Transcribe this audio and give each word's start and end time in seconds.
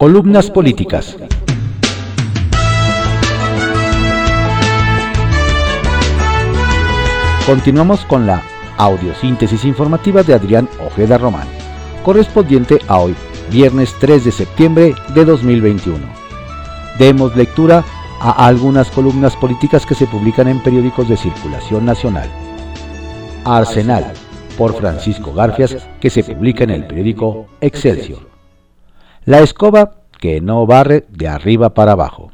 Columnas 0.00 0.50
políticas. 0.50 1.14
Continuamos 7.44 8.06
con 8.06 8.26
la 8.26 8.42
audiosíntesis 8.78 9.66
informativa 9.66 10.22
de 10.22 10.32
Adrián 10.32 10.70
Ojeda 10.86 11.18
Román, 11.18 11.46
correspondiente 12.02 12.78
a 12.88 12.98
hoy, 12.98 13.14
viernes 13.50 13.94
3 14.00 14.24
de 14.24 14.32
septiembre 14.32 14.94
de 15.14 15.26
2021. 15.26 15.98
Demos 16.98 17.36
lectura 17.36 17.84
a 18.20 18.46
algunas 18.46 18.90
columnas 18.90 19.36
políticas 19.36 19.84
que 19.84 19.94
se 19.94 20.06
publican 20.06 20.48
en 20.48 20.62
periódicos 20.62 21.10
de 21.10 21.18
circulación 21.18 21.84
nacional. 21.84 22.30
Arsenal, 23.44 24.14
por 24.56 24.74
Francisco 24.74 25.34
Garfias, 25.34 25.76
que 26.00 26.08
se 26.08 26.24
publica 26.24 26.64
en 26.64 26.70
el 26.70 26.86
periódico 26.86 27.48
Excelsior. 27.60 28.29
La 29.30 29.38
escoba 29.38 29.92
que 30.18 30.40
no 30.40 30.66
barre 30.66 31.06
de 31.08 31.28
arriba 31.28 31.72
para 31.72 31.92
abajo. 31.92 32.32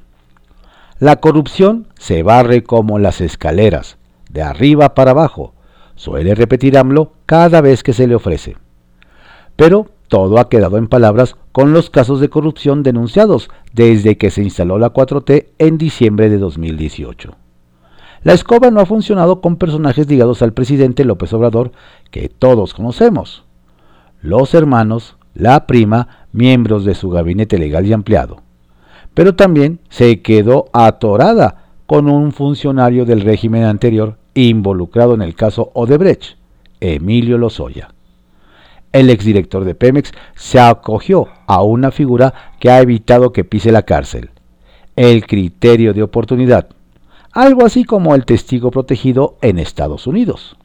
La 0.99 1.17
corrupción 1.17 1.89
se 1.99 2.23
barre 2.23 2.63
como 2.63 2.99
las 2.99 3.21
escaleras, 3.21 3.99
de 4.31 4.41
arriba 4.41 4.95
para 4.95 5.11
abajo, 5.11 5.53
suele 5.95 6.35
repetir 6.35 6.79
AMLO 6.79 7.13
cada 7.27 7.61
vez 7.61 7.83
que 7.83 7.93
se 7.93 8.07
le 8.07 8.15
ofrece. 8.15 8.57
Pero 9.57 9.89
todo 10.09 10.39
ha 10.39 10.49
quedado 10.49 10.79
en 10.79 10.89
palabras 10.89 11.37
con 11.53 11.75
los 11.75 11.91
casos 11.91 12.19
de 12.19 12.31
corrupción 12.31 12.83
denunciados 12.83 13.51
desde 13.75 14.17
que 14.17 14.31
se 14.31 14.43
instaló 14.43 14.79
la 14.79 14.95
4T 14.95 15.49
en 15.59 15.77
diciembre 15.77 16.31
de 16.31 16.39
2018. 16.39 17.35
La 18.23 18.33
escoba 18.33 18.71
no 18.71 18.81
ha 18.81 18.87
funcionado 18.87 19.43
con 19.43 19.57
personajes 19.57 20.09
ligados 20.09 20.41
al 20.41 20.55
presidente 20.55 21.05
López 21.05 21.31
Obrador 21.35 21.73
que 22.11 22.31
todos 22.31 22.73
conocemos. 22.73 23.45
Los 24.23 24.55
hermanos, 24.55 25.19
la 25.37 25.67
prima, 25.67 26.26
miembros 26.37 26.85
de 26.85 26.95
su 26.95 27.11
gabinete 27.11 27.59
legal 27.59 27.87
y 27.87 27.93
ampliado. 27.93 28.43
Pero 29.15 29.35
también 29.35 29.81
se 29.89 30.21
quedó 30.21 30.67
atorada 30.73 31.65
con 31.87 32.09
un 32.09 32.33
funcionario 32.33 33.05
del 33.05 33.23
régimen 33.23 33.65
anterior 33.65 34.19
involucrado 34.35 35.15
en 35.15 35.23
el 35.23 35.35
caso 35.35 35.71
Odebrecht, 35.75 36.37
Emilio 36.81 37.39
Lozoya. 37.39 37.89
El 38.93 39.11
exdirector 39.11 39.65
de 39.65 39.75
Pemex 39.75 40.13
se 40.35 40.61
acogió 40.61 41.29
a 41.47 41.63
una 41.63 41.91
figura 41.91 42.53
que 42.61 42.71
ha 42.71 42.81
evitado 42.81 43.33
que 43.33 43.45
pise 43.45 43.73
la 43.73 43.83
cárcel, 43.83 44.31
el 44.95 45.27
criterio 45.27 45.93
de 45.93 46.03
oportunidad, 46.03 46.69
algo 47.33 47.67
así 47.67 47.85
como 47.85 48.15
el 48.15 48.25
testigo 48.25 48.71
protegido 48.71 49.37
en 49.43 49.59
Estados 49.59 50.07
Unidos. 50.07 50.57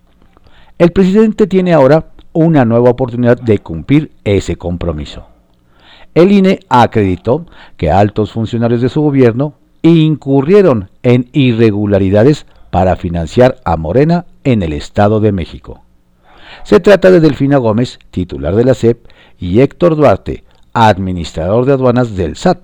El 0.77 0.91
presidente 0.91 1.47
tiene 1.47 1.73
ahora 1.73 2.11
una 2.33 2.63
nueva 2.65 2.89
oportunidad 2.89 3.39
de 3.39 3.59
cumplir 3.59 4.11
ese 4.23 4.55
compromiso. 4.55 5.30
El 6.13 6.31
INE 6.31 6.59
acreditó 6.69 7.45
que 7.77 7.89
altos 7.89 8.31
funcionarios 8.31 8.81
de 8.81 8.89
su 8.89 9.01
gobierno 9.01 9.53
incurrieron 9.81 10.89
en 11.03 11.29
irregularidades 11.31 12.45
para 12.69 12.95
financiar 12.95 13.57
a 13.63 13.77
Morena 13.77 14.25
en 14.43 14.61
el 14.63 14.73
Estado 14.73 15.19
de 15.19 15.31
México. 15.31 15.81
Se 16.63 16.79
trata 16.79 17.11
de 17.11 17.19
Delfina 17.19 17.57
Gómez, 17.57 17.99
titular 18.11 18.55
de 18.55 18.65
la 18.65 18.73
SEP, 18.73 19.07
y 19.39 19.61
Héctor 19.61 19.95
Duarte, 19.95 20.43
administrador 20.73 21.65
de 21.65 21.73
aduanas 21.73 22.15
del 22.15 22.35
SAT. 22.35 22.59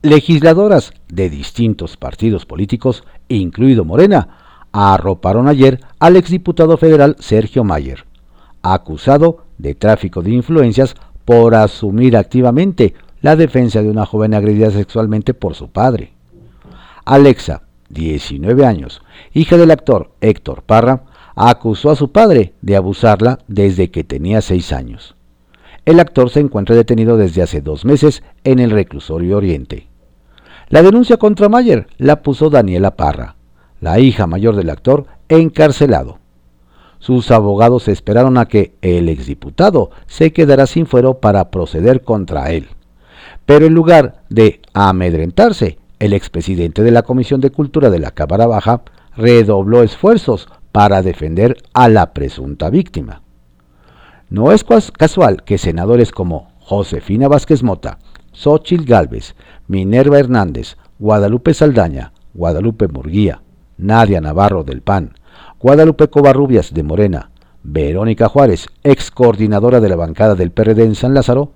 Legisladoras 0.03 0.95
de 1.07 1.31
distintos 1.31 1.97
partidos 1.97 2.45
políticos, 2.45 3.05
incluido 3.29 3.85
Morena, 3.85 4.40
arroparon 4.73 5.49
ayer 5.49 5.81
al 5.99 6.17
exdiputado 6.17 6.77
federal 6.77 7.17
Sergio 7.19 7.65
Mayer, 7.65 8.05
acusado 8.63 9.45
de 9.59 9.75
tráfico 9.75 10.23
de 10.23 10.31
influencias 10.31 10.95
por 11.25 11.55
asumir 11.55 12.17
activamente 12.17 12.95
la 13.23 13.37
defensa 13.37 13.83
de 13.83 13.91
una 13.91 14.07
joven 14.07 14.35
agredida 14.35 14.71
sexualmente 14.71 15.35
por 15.35 15.55
su 15.55 15.69
padre. 15.69 16.13
Alexa, 17.05 17.63
19 17.91 18.65
años, 18.65 19.03
hija 19.35 19.57
del 19.57 19.71
actor 19.71 20.13
Héctor 20.21 20.63
Parra, 20.63 21.03
acusó 21.35 21.91
a 21.91 21.97
su 21.97 22.13
padre 22.13 22.55
de 22.63 22.77
abusarla 22.77 23.39
desde 23.49 23.91
que 23.91 24.05
tenía 24.05 24.41
6 24.41 24.73
años. 24.73 25.17
El 25.87 25.99
actor 25.99 26.31
se 26.31 26.41
encuentra 26.41 26.77
detenido 26.77 27.17
desde 27.17 27.43
hace 27.43 27.61
dos 27.63 27.85
meses 27.85 28.23
en 28.45 28.59
el 28.59 28.71
reclusorio 28.71 29.37
Oriente. 29.37 29.89
La 30.69 30.83
denuncia 30.83 31.17
contra 31.17 31.49
Mayer 31.49 31.89
la 31.99 32.23
puso 32.23 32.51
Daniela 32.51 32.97
Parra, 32.97 33.37
la 33.81 33.99
hija 34.01 34.27
mayor 34.27 34.57
del 34.57 34.71
actor, 34.71 35.07
encarcelado 35.29 36.21
sus 37.01 37.31
abogados 37.31 37.89
esperaron 37.89 38.37
a 38.37 38.45
que 38.45 38.75
el 38.83 39.09
exdiputado 39.09 39.91
se 40.07 40.33
quedara 40.33 40.67
sin 40.67 40.87
fuero 40.87 41.15
para 41.19 41.51
proceder 41.51 42.03
contra 42.03 42.53
él. 42.53 42.69
Pero 43.47 43.65
en 43.67 43.75
lugar 43.75 44.23
de 44.29 44.61
amedrentarse, 44.75 45.79
el 45.99 46.13
expresidente 46.13 46.83
de 46.83 46.91
la 46.91 47.03
Comisión 47.03 47.41
de 47.41 47.51
Cultura 47.51 47.89
de 47.89 47.99
la 47.99 48.11
Cámara 48.11 48.47
Baja 48.47 48.83
redobló 49.17 49.83
esfuerzos 49.83 50.49
para 50.73 51.03
defender 51.03 51.57
a 51.73 51.89
la 51.89 52.13
presunta 52.13 52.69
víctima. 52.69 53.23
No 54.29 54.53
es 54.53 54.63
casual 54.97 55.43
que 55.43 55.57
senadores 55.57 56.13
como 56.13 56.53
Josefina 56.61 57.29
Vázquez 57.29 57.63
Mota, 57.63 57.99
Xochil 58.33 58.85
Gálvez, 58.85 59.35
Minerva 59.69 60.19
Hernández, 60.19 60.77
Guadalupe 60.99 61.55
Saldaña, 61.55 62.13
Guadalupe 62.35 62.89
Murguía, 62.89 63.41
Nadia 63.81 64.21
Navarro 64.21 64.65
del 64.65 64.83
PAN, 64.83 65.15
Guadalupe 65.59 66.09
Covarrubias 66.09 66.73
de 66.73 66.83
Morena, 66.83 67.31
Verónica 67.63 68.29
Juárez, 68.29 68.69
ex 68.83 69.11
coordinadora 69.11 69.81
de 69.81 69.89
la 69.89 69.97
bancada 69.97 70.35
del 70.35 70.51
PRD 70.51 70.85
en 70.85 70.95
San 70.95 71.15
Lázaro, 71.15 71.53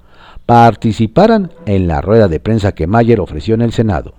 participaran 0.47 1.53
en 1.67 1.89
la 1.89 2.01
rueda 2.01 2.29
de 2.29 2.41
prensa 2.41 2.73
que 2.73 2.87
Mayer 2.87 3.21
ofreció 3.21 3.55
en 3.55 3.63
el 3.63 3.73
Senado. 3.73 4.15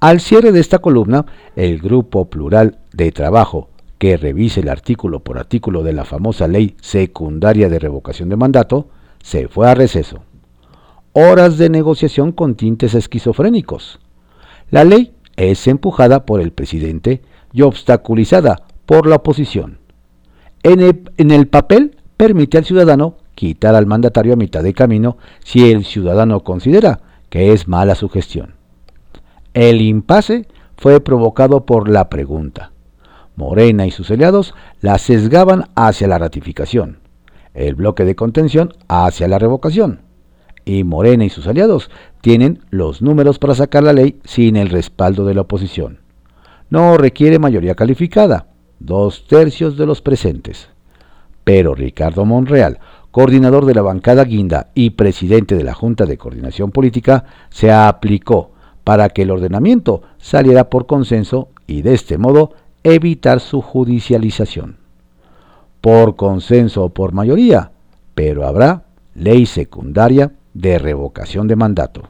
Al 0.00 0.20
cierre 0.20 0.52
de 0.52 0.60
esta 0.60 0.80
columna, 0.80 1.24
el 1.56 1.80
Grupo 1.80 2.26
Plural 2.26 2.78
de 2.92 3.10
Trabajo, 3.10 3.70
que 3.98 4.16
revise 4.16 4.60
el 4.60 4.68
artículo 4.68 5.20
por 5.20 5.38
artículo 5.38 5.82
de 5.82 5.94
la 5.94 6.04
famosa 6.04 6.46
ley 6.46 6.76
secundaria 6.80 7.68
de 7.68 7.78
revocación 7.78 8.28
de 8.28 8.36
mandato, 8.36 8.88
se 9.22 9.48
fue 9.48 9.68
a 9.68 9.74
receso. 9.74 10.22
Horas 11.12 11.56
de 11.56 11.70
negociación 11.70 12.32
con 12.32 12.54
tintes 12.54 12.94
esquizofrénicos. 12.94 13.98
La 14.70 14.84
ley 14.84 15.13
es 15.36 15.66
empujada 15.66 16.26
por 16.26 16.40
el 16.40 16.52
presidente 16.52 17.22
y 17.52 17.62
obstaculizada 17.62 18.62
por 18.86 19.06
la 19.06 19.16
oposición. 19.16 19.78
En 20.62 20.80
el, 21.30 21.46
papel 21.48 21.96
permite 22.16 22.56
al 22.56 22.64
ciudadano 22.64 23.16
quitar 23.34 23.74
al 23.74 23.86
mandatario 23.86 24.32
a 24.32 24.36
mitad 24.36 24.62
de 24.62 24.72
camino 24.72 25.18
si 25.44 25.70
el 25.70 25.84
ciudadano 25.84 26.40
considera 26.40 27.00
que 27.28 27.52
es 27.52 27.68
mala 27.68 27.94
su 27.94 28.08
gestión. 28.08 28.54
El 29.52 29.82
impasse 29.82 30.46
fue 30.76 31.00
provocado 31.00 31.66
por 31.66 31.88
la 31.88 32.08
pregunta. 32.08 32.72
Morena 33.36 33.86
y 33.86 33.90
sus 33.90 34.10
aliados 34.10 34.54
la 34.80 34.98
sesgaban 34.98 35.64
hacia 35.74 36.08
la 36.08 36.18
ratificación, 36.18 36.98
el 37.52 37.74
bloque 37.74 38.04
de 38.04 38.14
contención 38.14 38.72
hacia 38.88 39.28
la 39.28 39.38
revocación. 39.38 40.03
Y 40.64 40.84
Morena 40.84 41.24
y 41.24 41.30
sus 41.30 41.46
aliados 41.46 41.90
tienen 42.20 42.60
los 42.70 43.02
números 43.02 43.38
para 43.38 43.54
sacar 43.54 43.82
la 43.82 43.92
ley 43.92 44.18
sin 44.24 44.56
el 44.56 44.70
respaldo 44.70 45.24
de 45.24 45.34
la 45.34 45.42
oposición. 45.42 45.98
No 46.70 46.96
requiere 46.96 47.38
mayoría 47.38 47.74
calificada, 47.74 48.46
dos 48.78 49.26
tercios 49.26 49.76
de 49.76 49.86
los 49.86 50.00
presentes. 50.00 50.68
Pero 51.44 51.74
Ricardo 51.74 52.24
Monreal, 52.24 52.78
coordinador 53.10 53.66
de 53.66 53.74
la 53.74 53.82
bancada 53.82 54.24
Guinda 54.24 54.70
y 54.74 54.90
presidente 54.90 55.54
de 55.54 55.64
la 55.64 55.74
Junta 55.74 56.06
de 56.06 56.16
Coordinación 56.16 56.70
Política, 56.70 57.24
se 57.50 57.70
aplicó 57.70 58.52
para 58.82 59.08
que 59.10 59.22
el 59.22 59.30
ordenamiento 59.30 60.02
saliera 60.18 60.70
por 60.70 60.86
consenso 60.86 61.48
y 61.66 61.82
de 61.82 61.94
este 61.94 62.18
modo 62.18 62.52
evitar 62.82 63.40
su 63.40 63.60
judicialización. 63.60 64.76
Por 65.80 66.16
consenso 66.16 66.84
o 66.84 66.88
por 66.90 67.12
mayoría, 67.12 67.72
pero 68.14 68.46
habrá 68.46 68.84
ley 69.14 69.46
secundaria 69.46 70.32
de 70.54 70.78
revocación 70.78 71.46
de 71.48 71.56
mandato. 71.56 72.08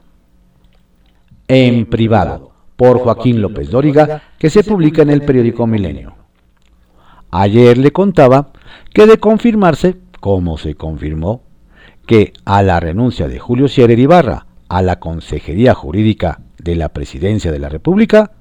En 1.47 1.87
privado, 1.87 2.51
por 2.75 2.99
Joaquín 2.99 3.41
López 3.41 3.69
Dóriga, 3.69 4.23
que 4.39 4.49
se 4.49 4.63
publica 4.63 5.01
en 5.01 5.09
el 5.09 5.23
periódico 5.23 5.67
Milenio. 5.67 6.15
Ayer 7.31 7.77
le 7.77 7.91
contaba 7.91 8.51
que 8.93 9.05
de 9.05 9.17
confirmarse, 9.17 9.97
como 10.19 10.57
se 10.57 10.75
confirmó, 10.75 11.43
que 12.05 12.33
a 12.45 12.61
la 12.61 12.79
renuncia 12.79 13.27
de 13.27 13.39
Julio 13.39 13.67
Scherer 13.67 13.99
Ibarra 13.99 14.45
a 14.69 14.81
la 14.81 14.99
Consejería 14.99 15.73
Jurídica 15.73 16.41
de 16.61 16.75
la 16.75 16.89
Presidencia 16.89 17.51
de 17.51 17.59
la 17.59 17.69
República, 17.69 18.31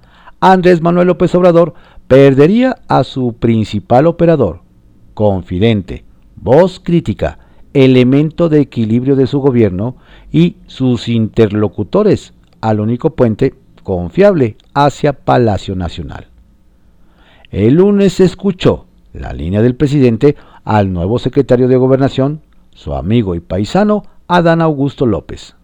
Andrés 0.40 0.80
Manuel 0.80 1.08
López 1.08 1.34
Obrador 1.34 1.74
perdería 2.08 2.76
a 2.88 3.04
su 3.04 3.34
principal 3.34 4.06
operador, 4.06 4.62
confidente, 5.14 6.04
voz 6.36 6.80
crítica, 6.80 7.38
elemento 7.74 8.48
de 8.48 8.60
equilibrio 8.60 9.16
de 9.16 9.26
su 9.26 9.40
gobierno 9.40 9.96
y 10.32 10.56
sus 10.66 11.08
interlocutores 11.08 12.32
al 12.60 12.80
único 12.80 13.10
puente 13.10 13.54
confiable 13.82 14.56
hacia 14.72 15.12
Palacio 15.12 15.74
Nacional. 15.74 16.28
El 17.50 17.74
lunes 17.74 18.20
escuchó 18.20 18.86
la 19.12 19.32
línea 19.32 19.60
del 19.60 19.76
presidente 19.76 20.36
al 20.64 20.92
nuevo 20.92 21.18
secretario 21.18 21.68
de 21.68 21.76
Gobernación, 21.76 22.40
su 22.70 22.94
amigo 22.94 23.34
y 23.34 23.40
paisano 23.40 24.04
Adán 24.28 24.62
Augusto 24.62 25.04
López. 25.04 25.54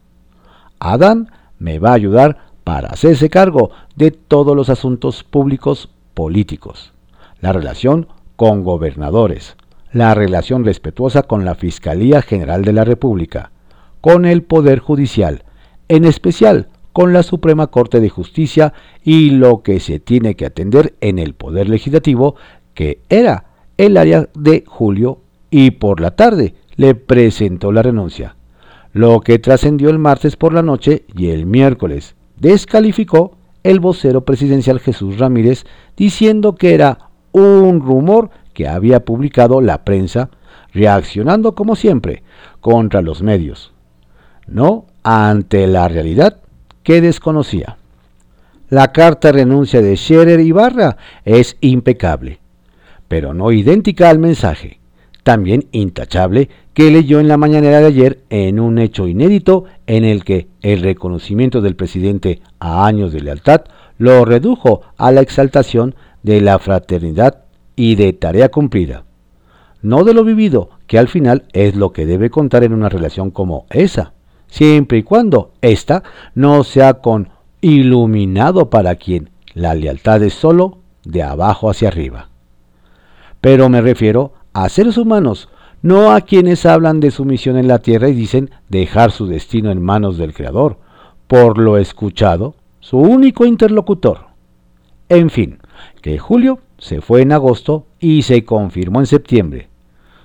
Adán 0.78 1.30
me 1.58 1.78
va 1.78 1.90
a 1.90 1.94
ayudar 1.94 2.38
para 2.64 2.88
hacerse 2.88 3.30
cargo 3.30 3.70
de 3.96 4.10
todos 4.10 4.54
los 4.54 4.68
asuntos 4.68 5.24
públicos 5.24 5.88
políticos, 6.14 6.92
la 7.40 7.52
relación 7.52 8.08
con 8.36 8.62
gobernadores, 8.62 9.56
la 9.92 10.14
relación 10.14 10.64
respetuosa 10.64 11.22
con 11.22 11.44
la 11.44 11.54
Fiscalía 11.54 12.22
General 12.22 12.64
de 12.64 12.72
la 12.72 12.84
República, 12.84 13.50
con 14.00 14.24
el 14.24 14.42
Poder 14.42 14.78
Judicial, 14.78 15.44
en 15.88 16.04
especial 16.04 16.68
con 16.92 17.12
la 17.12 17.22
Suprema 17.22 17.68
Corte 17.68 18.00
de 18.00 18.08
Justicia 18.08 18.72
y 19.04 19.30
lo 19.30 19.62
que 19.62 19.80
se 19.80 20.00
tiene 20.00 20.34
que 20.34 20.46
atender 20.46 20.94
en 21.00 21.18
el 21.18 21.34
Poder 21.34 21.68
Legislativo, 21.68 22.36
que 22.74 23.00
era 23.08 23.44
el 23.76 23.96
área 23.96 24.28
de 24.34 24.64
Julio, 24.66 25.20
y 25.50 25.72
por 25.72 26.00
la 26.00 26.12
tarde 26.12 26.54
le 26.76 26.94
presentó 26.94 27.72
la 27.72 27.82
renuncia, 27.82 28.36
lo 28.92 29.20
que 29.20 29.38
trascendió 29.38 29.90
el 29.90 29.98
martes 29.98 30.36
por 30.36 30.52
la 30.52 30.62
noche 30.62 31.04
y 31.16 31.30
el 31.30 31.46
miércoles 31.46 32.14
descalificó 32.38 33.36
el 33.62 33.80
vocero 33.80 34.24
presidencial 34.24 34.80
Jesús 34.80 35.18
Ramírez 35.18 35.64
diciendo 35.96 36.54
que 36.54 36.74
era 36.74 37.10
un 37.32 37.80
rumor 37.80 38.30
que 38.60 38.68
había 38.68 39.06
publicado 39.06 39.62
la 39.62 39.84
prensa, 39.86 40.28
reaccionando 40.74 41.54
como 41.54 41.76
siempre 41.76 42.22
contra 42.60 43.00
los 43.00 43.22
medios, 43.22 43.72
no 44.46 44.84
ante 45.02 45.66
la 45.66 45.88
realidad 45.88 46.42
que 46.82 47.00
desconocía. 47.00 47.78
La 48.68 48.92
carta 48.92 49.32
renuncia 49.32 49.80
de 49.80 49.96
Scherer 49.96 50.40
Ibarra 50.40 50.98
es 51.24 51.56
impecable, 51.62 52.38
pero 53.08 53.32
no 53.32 53.50
idéntica 53.50 54.10
al 54.10 54.18
mensaje, 54.18 54.78
también 55.22 55.64
intachable, 55.72 56.50
que 56.74 56.90
leyó 56.90 57.18
en 57.18 57.28
la 57.28 57.38
mañanera 57.38 57.80
de 57.80 57.86
ayer 57.86 58.18
en 58.28 58.60
un 58.60 58.78
hecho 58.78 59.08
inédito 59.08 59.64
en 59.86 60.04
el 60.04 60.22
que 60.22 60.48
el 60.60 60.82
reconocimiento 60.82 61.62
del 61.62 61.76
presidente 61.76 62.42
a 62.58 62.84
años 62.84 63.14
de 63.14 63.22
lealtad 63.22 63.62
lo 63.96 64.26
redujo 64.26 64.82
a 64.98 65.12
la 65.12 65.22
exaltación 65.22 65.94
de 66.22 66.42
la 66.42 66.58
fraternidad 66.58 67.44
y 67.80 67.94
de 67.94 68.12
tarea 68.12 68.50
cumplida, 68.50 69.04
no 69.80 70.04
de 70.04 70.12
lo 70.12 70.22
vivido, 70.22 70.68
que 70.86 70.98
al 70.98 71.08
final 71.08 71.44
es 71.54 71.74
lo 71.76 71.94
que 71.94 72.04
debe 72.04 72.28
contar 72.28 72.62
en 72.62 72.74
una 72.74 72.90
relación 72.90 73.30
como 73.30 73.64
esa, 73.70 74.12
siempre 74.48 74.98
y 74.98 75.02
cuando 75.02 75.52
ésta 75.62 76.02
no 76.34 76.62
sea 76.62 77.00
con 77.00 77.30
iluminado 77.62 78.68
para 78.68 78.96
quien 78.96 79.30
la 79.54 79.74
lealtad 79.74 80.22
es 80.22 80.34
solo 80.34 80.76
de 81.04 81.22
abajo 81.22 81.70
hacia 81.70 81.88
arriba. 81.88 82.28
Pero 83.40 83.70
me 83.70 83.80
refiero 83.80 84.34
a 84.52 84.68
seres 84.68 84.98
humanos, 84.98 85.48
no 85.80 86.12
a 86.12 86.20
quienes 86.20 86.66
hablan 86.66 87.00
de 87.00 87.10
su 87.10 87.24
misión 87.24 87.56
en 87.56 87.66
la 87.66 87.78
tierra 87.78 88.10
y 88.10 88.12
dicen 88.12 88.50
dejar 88.68 89.10
su 89.10 89.26
destino 89.26 89.70
en 89.70 89.80
manos 89.80 90.18
del 90.18 90.34
Creador. 90.34 90.76
Por 91.26 91.56
lo 91.56 91.78
escuchado, 91.78 92.56
su 92.80 92.98
único 92.98 93.46
interlocutor. 93.46 94.26
En 95.08 95.30
fin, 95.30 95.59
que 96.00 96.18
Julio 96.18 96.60
se 96.78 97.00
fue 97.00 97.22
en 97.22 97.32
agosto 97.32 97.86
y 97.98 98.22
se 98.22 98.44
confirmó 98.44 99.00
en 99.00 99.06
septiembre. 99.06 99.68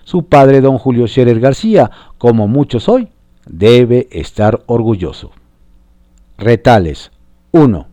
Su 0.04 0.26
padre, 0.26 0.62
don 0.62 0.78
Julio 0.78 1.08
Scherer 1.08 1.40
García, 1.40 1.92
como 2.18 2.48
muchos 2.48 2.88
hoy, 2.88 3.10
debe 3.48 4.08
estar 4.12 4.64
orgulloso. 4.68 5.32
Retales 6.38 7.12
1. 7.52 7.88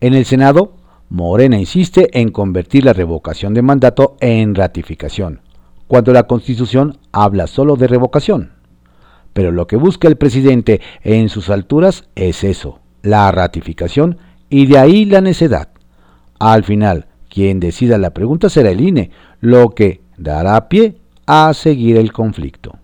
En 0.00 0.14
el 0.14 0.24
Senado, 0.24 0.74
Morena 1.08 1.58
insiste 1.58 2.20
en 2.20 2.30
convertir 2.30 2.84
la 2.84 2.92
revocación 2.92 3.54
de 3.54 3.62
mandato 3.62 4.16
en 4.20 4.54
ratificación, 4.54 5.40
cuando 5.86 6.12
la 6.12 6.24
Constitución 6.24 6.98
habla 7.12 7.46
solo 7.46 7.76
de 7.76 7.88
revocación. 7.88 8.52
Pero 9.32 9.50
lo 9.50 9.66
que 9.66 9.76
busca 9.76 10.06
el 10.06 10.16
presidente 10.16 10.80
en 11.02 11.28
sus 11.28 11.48
alturas 11.48 12.08
es 12.14 12.44
eso, 12.44 12.80
la 13.02 13.30
ratificación 13.32 14.18
y 14.50 14.66
de 14.66 14.78
ahí 14.78 15.04
la 15.04 15.20
necedad. 15.20 15.68
Al 16.38 16.62
final, 16.62 17.07
quien 17.38 17.60
decida 17.60 17.98
la 17.98 18.10
pregunta 18.10 18.48
será 18.48 18.72
el 18.72 18.80
INE, 18.80 19.12
lo 19.40 19.70
que 19.70 20.00
dará 20.16 20.68
pie 20.68 20.96
a 21.24 21.54
seguir 21.54 21.96
el 21.96 22.12
conflicto. 22.12 22.78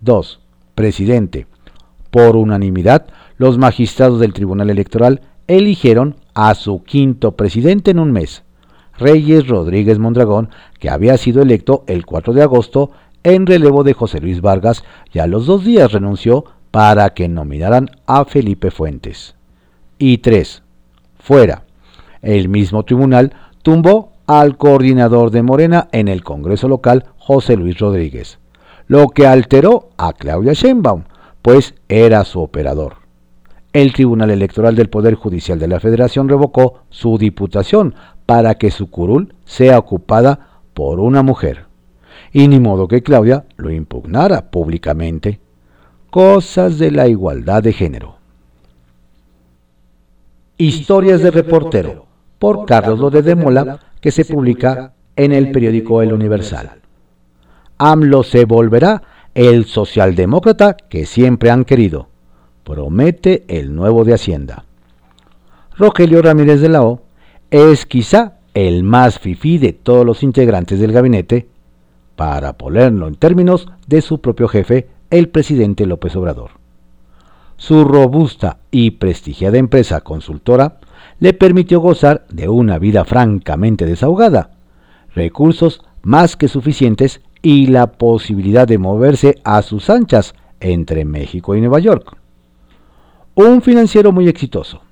2. 0.00 0.40
Presidente. 0.76 1.48
Por 2.12 2.36
unanimidad, 2.36 3.08
los 3.36 3.58
magistrados 3.58 4.20
del 4.20 4.32
Tribunal 4.32 4.70
Electoral 4.70 5.22
eligieron 5.48 6.14
a 6.34 6.54
su 6.54 6.84
quinto 6.84 7.32
presidente 7.32 7.90
en 7.90 7.98
un 7.98 8.12
mes, 8.12 8.44
Reyes 8.96 9.48
Rodríguez 9.48 9.98
Mondragón, 9.98 10.50
que 10.78 10.88
había 10.88 11.16
sido 11.16 11.42
electo 11.42 11.82
el 11.88 12.06
4 12.06 12.32
de 12.32 12.42
agosto 12.42 12.92
en 13.24 13.44
relevo 13.44 13.82
de 13.82 13.94
José 13.94 14.20
Luis 14.20 14.40
Vargas 14.40 14.84
y 15.12 15.18
a 15.18 15.26
los 15.26 15.46
dos 15.46 15.64
días 15.64 15.90
renunció 15.90 16.44
para 16.70 17.12
que 17.12 17.26
nominaran 17.28 17.90
a 18.06 18.24
Felipe 18.24 18.70
Fuentes. 18.70 19.34
Y 19.98 20.18
3. 20.18 20.62
Fuera. 21.18 21.64
El 22.22 22.48
mismo 22.48 22.84
tribunal 22.84 23.32
tumbó 23.64 24.12
al 24.26 24.58
coordinador 24.58 25.30
de 25.30 25.42
Morena 25.42 25.88
en 25.90 26.06
el 26.08 26.22
Congreso 26.22 26.68
local, 26.68 27.06
José 27.16 27.56
Luis 27.56 27.78
Rodríguez, 27.78 28.38
lo 28.88 29.08
que 29.08 29.26
alteró 29.26 29.88
a 29.96 30.12
Claudia 30.12 30.52
Sheinbaum, 30.52 31.04
pues 31.40 31.74
era 31.88 32.24
su 32.24 32.40
operador. 32.40 32.96
El 33.72 33.94
Tribunal 33.94 34.30
Electoral 34.30 34.76
del 34.76 34.90
Poder 34.90 35.14
Judicial 35.14 35.58
de 35.58 35.66
la 35.66 35.80
Federación 35.80 36.28
revocó 36.28 36.82
su 36.90 37.16
diputación 37.16 37.94
para 38.26 38.56
que 38.56 38.70
su 38.70 38.90
curul 38.90 39.34
sea 39.46 39.78
ocupada 39.78 40.60
por 40.74 41.00
una 41.00 41.22
mujer. 41.22 41.64
Y 42.32 42.48
ni 42.48 42.60
modo 42.60 42.86
que 42.86 43.02
Claudia 43.02 43.46
lo 43.56 43.70
impugnara 43.70 44.50
públicamente 44.50 45.40
Cosas 46.10 46.78
de 46.78 46.90
la 46.92 47.08
igualdad 47.08 47.62
de 47.62 47.72
género. 47.72 48.16
Historias 50.58 51.22
de 51.22 51.32
reportero 51.32 52.13
por 52.44 52.66
Carlos 52.66 52.98
López 52.98 53.24
de 53.24 53.36
Mola 53.36 53.78
que 54.02 54.10
se 54.10 54.26
publica 54.26 54.92
en 55.16 55.32
el 55.32 55.50
periódico 55.50 56.02
El 56.02 56.12
Universal. 56.12 56.72
AMLO 57.78 58.22
se 58.22 58.44
volverá 58.44 59.02
el 59.34 59.64
socialdemócrata 59.64 60.76
que 60.76 61.06
siempre 61.06 61.50
han 61.50 61.64
querido. 61.64 62.08
Promete 62.62 63.44
el 63.48 63.74
nuevo 63.74 64.04
de 64.04 64.12
Hacienda. 64.12 64.66
Rogelio 65.78 66.20
Ramírez 66.20 66.60
de 66.60 66.68
la 66.68 66.82
O 66.82 67.00
es 67.50 67.86
quizá 67.86 68.34
el 68.52 68.82
más 68.82 69.18
fifí 69.18 69.56
de 69.56 69.72
todos 69.72 70.04
los 70.04 70.22
integrantes 70.22 70.78
del 70.78 70.92
gabinete, 70.92 71.48
para 72.14 72.58
ponerlo 72.58 73.08
en 73.08 73.14
términos 73.14 73.68
de 73.86 74.02
su 74.02 74.20
propio 74.20 74.48
jefe, 74.48 74.88
el 75.08 75.30
presidente 75.30 75.86
López 75.86 76.14
Obrador. 76.14 76.50
Su 77.56 77.84
robusta 77.84 78.58
y 78.70 78.90
prestigiada 78.90 79.56
empresa 79.56 80.02
consultora 80.02 80.76
le 81.20 81.32
permitió 81.32 81.80
gozar 81.80 82.26
de 82.30 82.48
una 82.48 82.78
vida 82.78 83.04
francamente 83.04 83.86
desahogada, 83.86 84.50
recursos 85.14 85.82
más 86.02 86.36
que 86.36 86.48
suficientes 86.48 87.20
y 87.42 87.66
la 87.66 87.92
posibilidad 87.92 88.66
de 88.66 88.78
moverse 88.78 89.36
a 89.44 89.62
sus 89.62 89.90
anchas 89.90 90.34
entre 90.60 91.04
México 91.04 91.54
y 91.54 91.60
Nueva 91.60 91.78
York. 91.78 92.16
Un 93.34 93.62
financiero 93.62 94.12
muy 94.12 94.28
exitoso. 94.28 94.82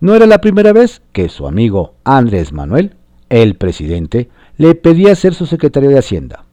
No 0.00 0.14
era 0.14 0.26
la 0.26 0.40
primera 0.40 0.72
vez 0.72 1.02
que 1.12 1.28
su 1.28 1.46
amigo 1.46 1.94
Andrés 2.02 2.52
Manuel, 2.52 2.96
el 3.28 3.54
presidente, 3.54 4.28
le 4.56 4.74
pedía 4.74 5.14
ser 5.14 5.34
su 5.34 5.46
secretario 5.46 5.90
de 5.90 5.98
Hacienda. 5.98 6.44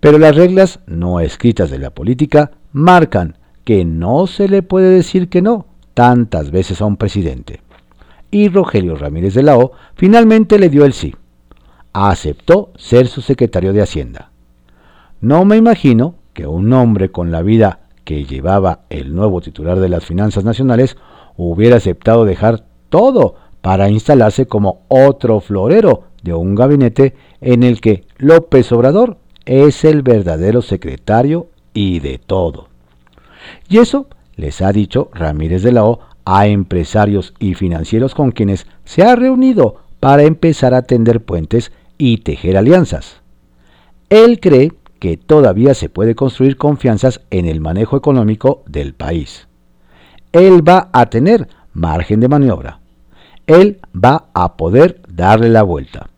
Pero 0.00 0.18
las 0.18 0.36
reglas 0.36 0.80
no 0.86 1.18
escritas 1.18 1.70
de 1.70 1.78
la 1.78 1.90
política 1.90 2.52
marcan 2.72 3.36
que 3.64 3.84
no 3.84 4.26
se 4.26 4.48
le 4.48 4.62
puede 4.62 4.90
decir 4.90 5.28
que 5.28 5.42
no 5.42 5.66
tantas 5.94 6.52
veces 6.52 6.80
a 6.80 6.86
un 6.86 6.96
presidente. 6.96 7.60
Y 8.30 8.48
Rogelio 8.48 8.96
Ramírez 8.96 9.34
de 9.34 9.42
la 9.42 9.56
O 9.56 9.72
finalmente 9.94 10.58
le 10.58 10.68
dio 10.68 10.84
el 10.84 10.92
sí 10.92 11.14
aceptó 11.92 12.70
ser 12.76 13.08
su 13.08 13.22
secretario 13.22 13.72
de 13.72 13.82
Hacienda. 13.82 14.30
No 15.20 15.44
me 15.44 15.56
imagino 15.56 16.14
que 16.32 16.46
un 16.46 16.72
hombre 16.72 17.10
con 17.10 17.32
la 17.32 17.42
vida 17.42 17.80
que 18.04 18.24
llevaba 18.24 18.80
el 18.88 19.14
nuevo 19.14 19.40
titular 19.40 19.80
de 19.80 19.88
las 19.88 20.04
finanzas 20.04 20.44
nacionales 20.44 20.96
hubiera 21.36 21.76
aceptado 21.76 22.24
dejar 22.24 22.64
todo 22.88 23.34
para 23.60 23.90
instalarse 23.90 24.46
como 24.46 24.82
otro 24.88 25.40
florero 25.40 26.04
de 26.22 26.34
un 26.34 26.54
gabinete 26.54 27.14
en 27.40 27.62
el 27.62 27.80
que 27.80 28.04
López 28.18 28.70
Obrador 28.72 29.18
es 29.44 29.84
el 29.84 30.02
verdadero 30.02 30.62
secretario 30.62 31.48
y 31.74 32.00
de 32.00 32.18
todo. 32.18 32.68
Y 33.68 33.78
eso 33.78 34.06
les 34.36 34.62
ha 34.62 34.72
dicho 34.72 35.10
Ramírez 35.12 35.62
de 35.62 35.72
la 35.72 35.84
O 35.84 36.00
a 36.30 36.46
empresarios 36.46 37.32
y 37.38 37.54
financieros 37.54 38.14
con 38.14 38.32
quienes 38.32 38.66
se 38.84 39.02
ha 39.02 39.16
reunido 39.16 39.76
para 39.98 40.24
empezar 40.24 40.74
a 40.74 40.82
tender 40.82 41.24
puentes 41.24 41.72
y 41.96 42.18
tejer 42.18 42.58
alianzas. 42.58 43.22
Él 44.10 44.38
cree 44.38 44.74
que 45.00 45.16
todavía 45.16 45.72
se 45.72 45.88
puede 45.88 46.14
construir 46.14 46.58
confianzas 46.58 47.22
en 47.30 47.46
el 47.46 47.62
manejo 47.62 47.96
económico 47.96 48.62
del 48.66 48.92
país. 48.92 49.48
Él 50.32 50.68
va 50.68 50.90
a 50.92 51.06
tener 51.06 51.48
margen 51.72 52.20
de 52.20 52.28
maniobra. 52.28 52.80
Él 53.46 53.80
va 53.96 54.26
a 54.34 54.58
poder 54.58 55.00
darle 55.08 55.48
la 55.48 55.62
vuelta. 55.62 56.10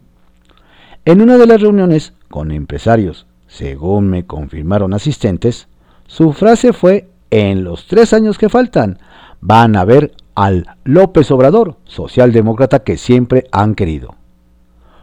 En 1.05 1.21
una 1.21 1.38
de 1.38 1.47
las 1.47 1.61
reuniones 1.61 2.14
con 2.29 2.50
empresarios, 2.50 3.29
según 3.47 4.11
me 4.11 4.26
confirmaron 4.26 4.93
asistentes, 4.93 5.69
su 6.09 6.33
frase 6.33 6.73
fue, 6.73 7.09
en 7.31 7.62
los 7.62 7.87
tres 7.87 8.12
años 8.12 8.38
que 8.38 8.49
faltan, 8.49 8.99
van 9.41 9.77
a 9.77 9.85
ver 9.85 10.13
al 10.35 10.67
López 10.85 11.31
Obrador, 11.31 11.77
socialdemócrata 11.85 12.81
que 12.81 12.97
siempre 12.97 13.47
han 13.53 13.75
querido 13.75 14.15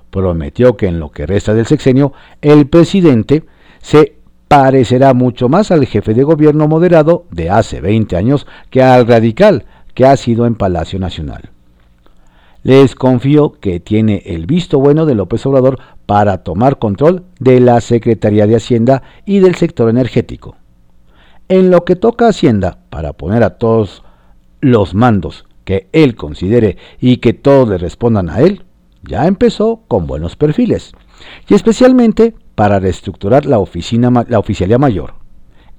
prometió 0.09 0.77
que 0.77 0.87
en 0.87 0.99
lo 0.99 1.11
que 1.11 1.25
resta 1.25 1.53
del 1.53 1.65
sexenio 1.65 2.13
el 2.41 2.67
presidente 2.67 3.45
se 3.81 4.15
parecerá 4.47 5.13
mucho 5.13 5.49
más 5.49 5.71
al 5.71 5.85
jefe 5.85 6.13
de 6.13 6.23
gobierno 6.23 6.67
moderado 6.67 7.25
de 7.31 7.49
hace 7.49 7.81
20 7.81 8.15
años 8.15 8.47
que 8.69 8.81
al 8.81 9.07
radical 9.07 9.65
que 9.93 10.05
ha 10.05 10.15
sido 10.17 10.45
en 10.45 10.55
Palacio 10.55 10.99
Nacional. 10.99 11.49
Les 12.63 12.95
confío 12.95 13.53
que 13.59 13.79
tiene 13.79 14.23
el 14.25 14.45
visto 14.45 14.79
bueno 14.79 15.05
de 15.05 15.15
López 15.15 15.45
Obrador 15.45 15.79
para 16.05 16.39
tomar 16.39 16.79
control 16.79 17.23
de 17.39 17.59
la 17.59 17.79
Secretaría 17.81 18.47
de 18.47 18.55
Hacienda 18.55 19.03
y 19.25 19.39
del 19.39 19.55
sector 19.55 19.89
energético. 19.89 20.55
En 21.49 21.71
lo 21.71 21.85
que 21.85 21.95
toca 21.95 22.25
a 22.25 22.29
Hacienda, 22.29 22.79
para 22.89 23.13
poner 23.13 23.43
a 23.43 23.57
todos 23.57 24.03
los 24.61 24.93
mandos 24.93 25.45
que 25.63 25.87
él 25.91 26.15
considere 26.15 26.77
y 26.99 27.17
que 27.17 27.33
todos 27.33 27.69
le 27.69 27.77
respondan 27.77 28.29
a 28.29 28.39
él, 28.39 28.63
ya 29.03 29.27
empezó 29.27 29.81
con 29.87 30.07
buenos 30.07 30.35
perfiles, 30.35 30.93
y 31.47 31.53
especialmente 31.53 32.35
para 32.55 32.79
reestructurar 32.79 33.45
la, 33.45 33.59
oficina, 33.59 34.25
la 34.27 34.39
oficialía 34.39 34.77
mayor, 34.77 35.15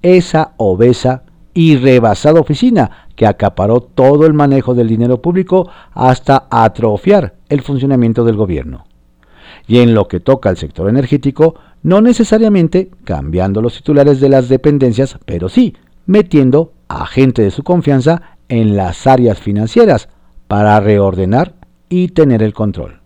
esa 0.03 0.53
obesa 0.57 1.25
y 1.55 1.77
rebasada 1.77 2.41
oficina 2.41 3.09
que 3.17 3.27
acaparó 3.27 3.81
todo 3.81 4.27
el 4.27 4.33
manejo 4.33 4.75
del 4.75 4.89
dinero 4.89 5.21
público 5.21 5.69
hasta 5.93 6.47
atrofiar 6.51 7.35
el 7.49 7.63
funcionamiento 7.63 8.25
del 8.25 8.37
gobierno. 8.37 8.87
Y 9.67 9.81
en 9.81 9.93
lo 9.93 10.07
que 10.07 10.21
toca 10.21 10.51
al 10.51 10.57
sector 10.57 10.89
energético, 10.89 11.57
no 11.83 12.01
necesariamente 12.01 12.91
cambiando 13.05 13.61
los 13.61 13.75
titulares 13.75 14.21
de 14.21 14.29
las 14.29 14.49
dependencias, 14.49 15.19
pero 15.25 15.49
sí 15.49 15.75
metiendo 16.07 16.73
a 16.89 17.07
gente 17.07 17.43
de 17.43 17.51
su 17.51 17.65
confianza 17.65 18.38
en 18.49 18.77
las 18.77 19.07
áreas 19.07 19.39
financieras 19.39 20.09
para 20.47 20.79
reordenar 20.81 21.55
y 21.89 22.09
tener 22.09 22.43
el 22.43 22.55
control 22.55 22.99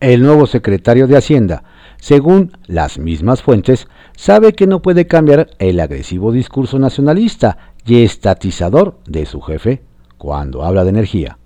el 0.00 0.22
nuevo 0.22 0.46
secretario 0.46 1.06
de 1.06 1.16
Hacienda, 1.16 1.64
según 1.98 2.52
las 2.66 2.98
mismas 2.98 3.42
fuentes, 3.42 3.88
sabe 4.16 4.52
que 4.52 4.66
no 4.66 4.80
puede 4.80 5.06
cambiar 5.06 5.48
el 5.58 5.80
agresivo 5.80 6.30
discurso 6.30 6.78
nacionalista 6.78 7.58
y 7.84 8.02
estatizador 8.02 8.98
de 9.06 9.26
su 9.26 9.40
jefe 9.40 9.82
cuando 10.16 10.64
habla 10.64 10.84
de 10.84 10.90
energía, 10.90 11.38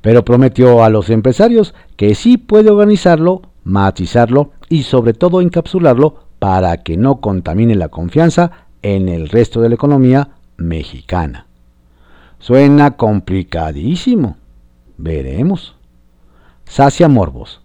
pero 0.00 0.24
prometió 0.24 0.82
a 0.82 0.88
los 0.88 1.10
empresarios 1.10 1.74
que 1.96 2.14
sí 2.14 2.38
puede 2.38 2.70
organizarlo, 2.70 3.42
matizarlo 3.64 4.52
y 4.68 4.84
sobre 4.84 5.12
todo 5.12 5.40
encapsularlo 5.40 6.26
para 6.38 6.78
que 6.78 6.96
no 6.96 7.20
contamine 7.20 7.74
la 7.74 7.88
confianza 7.88 8.66
en 8.82 9.08
el 9.08 9.28
resto 9.28 9.60
de 9.60 9.68
la 9.68 9.74
economía 9.74 10.30
mexicana. 10.56 11.49
Suena 12.40 12.96
complicadísimo. 12.96 14.36
Veremos. 14.96 15.76
Sacia 16.64 17.08
Morbos 17.08 17.60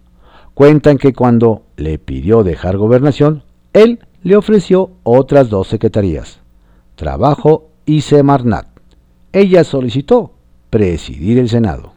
cuentan 0.54 0.96
que 0.96 1.12
cuando 1.12 1.64
le 1.76 1.98
pidió 1.98 2.42
dejar 2.42 2.78
gobernación, 2.78 3.42
él 3.72 4.00
le 4.22 4.36
ofreció 4.36 4.92
otras 5.02 5.50
dos 5.50 5.68
secretarías, 5.68 6.40
Trabajo 6.94 7.68
y 7.84 8.00
Semarnat. 8.00 8.66
Ella 9.32 9.64
solicitó 9.64 10.32
presidir 10.70 11.38
el 11.38 11.50
Senado. 11.50 11.92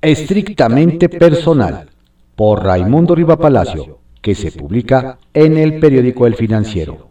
Estrictamente 0.00 1.08
personal, 1.08 1.88
por 2.34 2.64
Raimundo 2.64 3.14
Riva 3.14 3.36
Palacio, 3.36 4.00
que 4.20 4.34
se 4.34 4.50
publica 4.50 5.18
en 5.32 5.56
el 5.56 5.78
periódico 5.78 6.26
El 6.26 6.34
Financiero. 6.34 7.08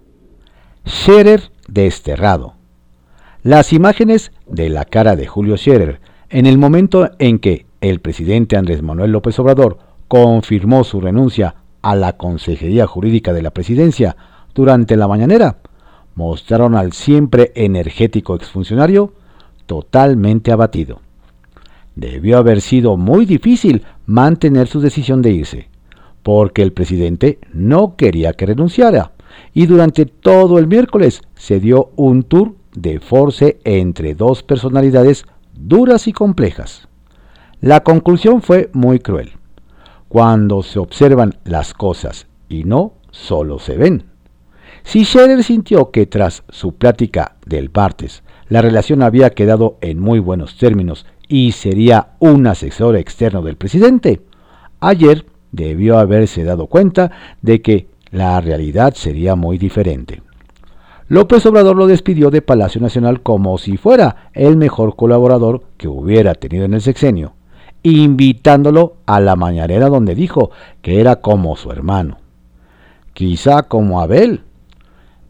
Scherer 0.85 1.51
desterrado. 1.69 2.60
Las 3.43 3.73
imágenes 3.73 4.31
de 4.45 4.69
la 4.69 4.85
cara 4.85 5.15
de 5.15 5.25
Julio 5.25 5.57
Scherer 5.57 5.99
en 6.29 6.45
el 6.45 6.59
momento 6.59 7.09
en 7.17 7.39
que 7.39 7.65
el 7.81 7.99
presidente 7.99 8.55
Andrés 8.55 8.83
Manuel 8.83 9.11
López 9.11 9.39
Obrador 9.39 9.79
confirmó 10.07 10.83
su 10.83 11.01
renuncia 11.01 11.55
a 11.81 11.95
la 11.95 12.17
Consejería 12.17 12.85
Jurídica 12.85 13.33
de 13.33 13.41
la 13.41 13.49
Presidencia 13.49 14.15
durante 14.53 14.95
la 14.95 15.07
mañanera, 15.07 15.57
mostraron 16.13 16.75
al 16.75 16.93
siempre 16.93 17.51
energético 17.55 18.35
exfuncionario 18.35 19.13
totalmente 19.65 20.51
abatido. 20.51 21.01
Debió 21.95 22.37
haber 22.37 22.61
sido 22.61 22.95
muy 22.95 23.25
difícil 23.25 23.81
mantener 24.05 24.67
su 24.67 24.81
decisión 24.81 25.23
de 25.23 25.31
irse, 25.31 25.67
porque 26.21 26.61
el 26.61 26.73
presidente 26.73 27.39
no 27.53 27.95
quería 27.95 28.33
que 28.33 28.45
renunciara, 28.45 29.13
y 29.51 29.65
durante 29.65 30.05
todo 30.05 30.59
el 30.59 30.67
miércoles 30.67 31.23
se 31.33 31.59
dio 31.59 31.89
un 31.95 32.21
tour 32.21 32.60
de 32.73 32.99
force 32.99 33.59
entre 33.63 34.15
dos 34.15 34.43
personalidades 34.43 35.25
duras 35.53 36.07
y 36.07 36.13
complejas. 36.13 36.87
La 37.59 37.81
conclusión 37.83 38.41
fue 38.41 38.69
muy 38.73 38.99
cruel. 38.99 39.33
Cuando 40.07 40.63
se 40.63 40.79
observan 40.79 41.35
las 41.43 41.73
cosas 41.73 42.27
y 42.49 42.63
no 42.63 42.93
solo 43.11 43.59
se 43.59 43.77
ven. 43.77 44.05
Si 44.83 45.05
Scherer 45.05 45.43
sintió 45.43 45.91
que 45.91 46.05
tras 46.05 46.43
su 46.49 46.73
plática 46.75 47.35
del 47.45 47.69
martes 47.73 48.23
la 48.49 48.61
relación 48.61 49.03
había 49.03 49.29
quedado 49.29 49.77
en 49.81 49.99
muy 49.99 50.19
buenos 50.19 50.57
términos 50.57 51.05
y 51.27 51.53
sería 51.53 52.09
un 52.19 52.47
asesor 52.47 52.97
externo 52.97 53.41
del 53.41 53.55
presidente, 53.55 54.21
ayer 54.79 55.25
debió 55.51 55.97
haberse 55.99 56.43
dado 56.43 56.67
cuenta 56.67 57.11
de 57.41 57.61
que 57.61 57.87
la 58.11 58.41
realidad 58.41 58.93
sería 58.95 59.35
muy 59.35 59.57
diferente. 59.57 60.21
López 61.11 61.45
Obrador 61.45 61.75
lo 61.75 61.87
despidió 61.87 62.31
de 62.31 62.41
Palacio 62.41 62.79
Nacional 62.79 63.21
como 63.21 63.57
si 63.57 63.75
fuera 63.75 64.31
el 64.31 64.55
mejor 64.55 64.95
colaborador 64.95 65.61
que 65.75 65.89
hubiera 65.89 66.35
tenido 66.35 66.63
en 66.63 66.73
el 66.73 66.79
sexenio, 66.79 67.33
invitándolo 67.83 68.95
a 69.05 69.19
la 69.19 69.35
mañanera 69.35 69.89
donde 69.89 70.15
dijo 70.15 70.51
que 70.81 71.01
era 71.01 71.17
como 71.17 71.57
su 71.57 71.69
hermano. 71.69 72.19
Quizá 73.11 73.63
como 73.63 73.99
Abel. 73.99 74.43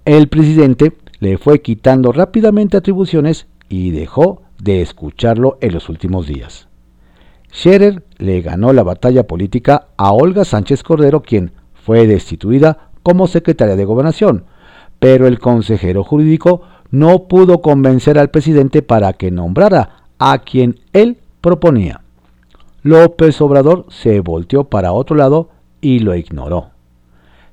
El 0.06 0.28
presidente 0.28 0.96
le 1.20 1.40
fue 1.40 1.64
quitando 1.64 2.12
rápidamente 2.12 2.78
atribuciones 2.78 3.48
y 3.68 3.90
dejó 3.90 4.44
de 4.62 4.84
escucharlo 4.84 5.58
en 5.62 5.74
los 5.74 5.90
últimos 5.90 6.28
días. 6.28 6.68
Scherer 7.52 8.04
le 8.20 8.42
ganó 8.42 8.72
la 8.72 8.84
batalla 8.84 9.26
política 9.26 9.88
a 9.98 10.12
Olga 10.12 10.46
Sánchez 10.46 10.84
Cordero, 10.84 11.24
quien 11.24 11.54
fue 11.74 12.06
destituida 12.06 12.92
como 13.02 13.26
secretaria 13.26 13.76
de 13.76 13.86
gobernación, 13.86 14.46
pero 15.01 15.25
el 15.25 15.39
consejero 15.39 16.03
jurídico 16.03 16.62
no 16.91 17.24
pudo 17.27 17.60
convencer 17.63 18.20
al 18.20 18.29
presidente 18.29 18.84
para 18.84 19.13
que 19.13 19.31
nombrara 19.31 20.03
a 20.20 20.38
quien 20.43 20.79
él 20.93 21.17
proponía. 21.41 22.01
López 22.84 23.41
Obrador 23.41 23.88
se 23.89 24.20
volteó 24.20 24.65
para 24.65 24.91
otro 24.91 25.15
lado 25.15 25.50
y 25.81 26.00
lo 26.00 26.15
ignoró. 26.15 26.70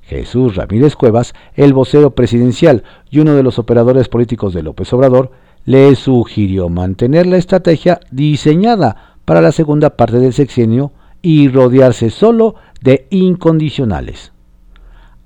Jesús 0.03 0.57
Ramírez 0.57 0.95
Cuevas, 0.95 1.33
el 1.55 1.73
vocero 1.73 2.11
presidencial 2.11 2.83
y 3.09 3.17
uno 3.17 3.33
de 3.33 3.41
los 3.41 3.57
operadores 3.57 4.09
políticos 4.09 4.53
de 4.53 4.61
López 4.61 4.93
Obrador, 4.93 5.31
le 5.65 5.95
sugirió 5.95 6.69
mantener 6.69 7.25
la 7.25 7.37
estrategia 7.37 7.99
diseñada 8.11 9.15
para 9.25 9.41
la 9.41 9.51
segunda 9.51 9.97
parte 9.97 10.19
del 10.19 10.33
sexenio 10.33 10.91
y 11.23 11.47
rodearse 11.47 12.11
solo 12.11 12.53
de 12.79 13.07
incondicionales. 13.09 14.33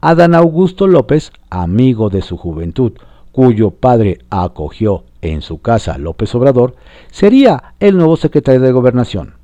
Adán 0.06 0.36
Augusto 0.36 0.86
López, 0.86 1.32
amigo 1.50 2.10
de 2.10 2.22
su 2.22 2.36
juventud, 2.36 2.92
cuyo 3.32 3.72
padre 3.72 4.20
acogió 4.30 5.06
en 5.22 5.42
su 5.42 5.62
casa 5.62 5.98
López 5.98 6.36
Obrador, 6.36 6.76
sería 7.10 7.76
el 7.80 7.96
nuevo 7.96 8.18
secretario 8.18 8.60
de 8.60 8.74
Gobernación, 8.74 9.36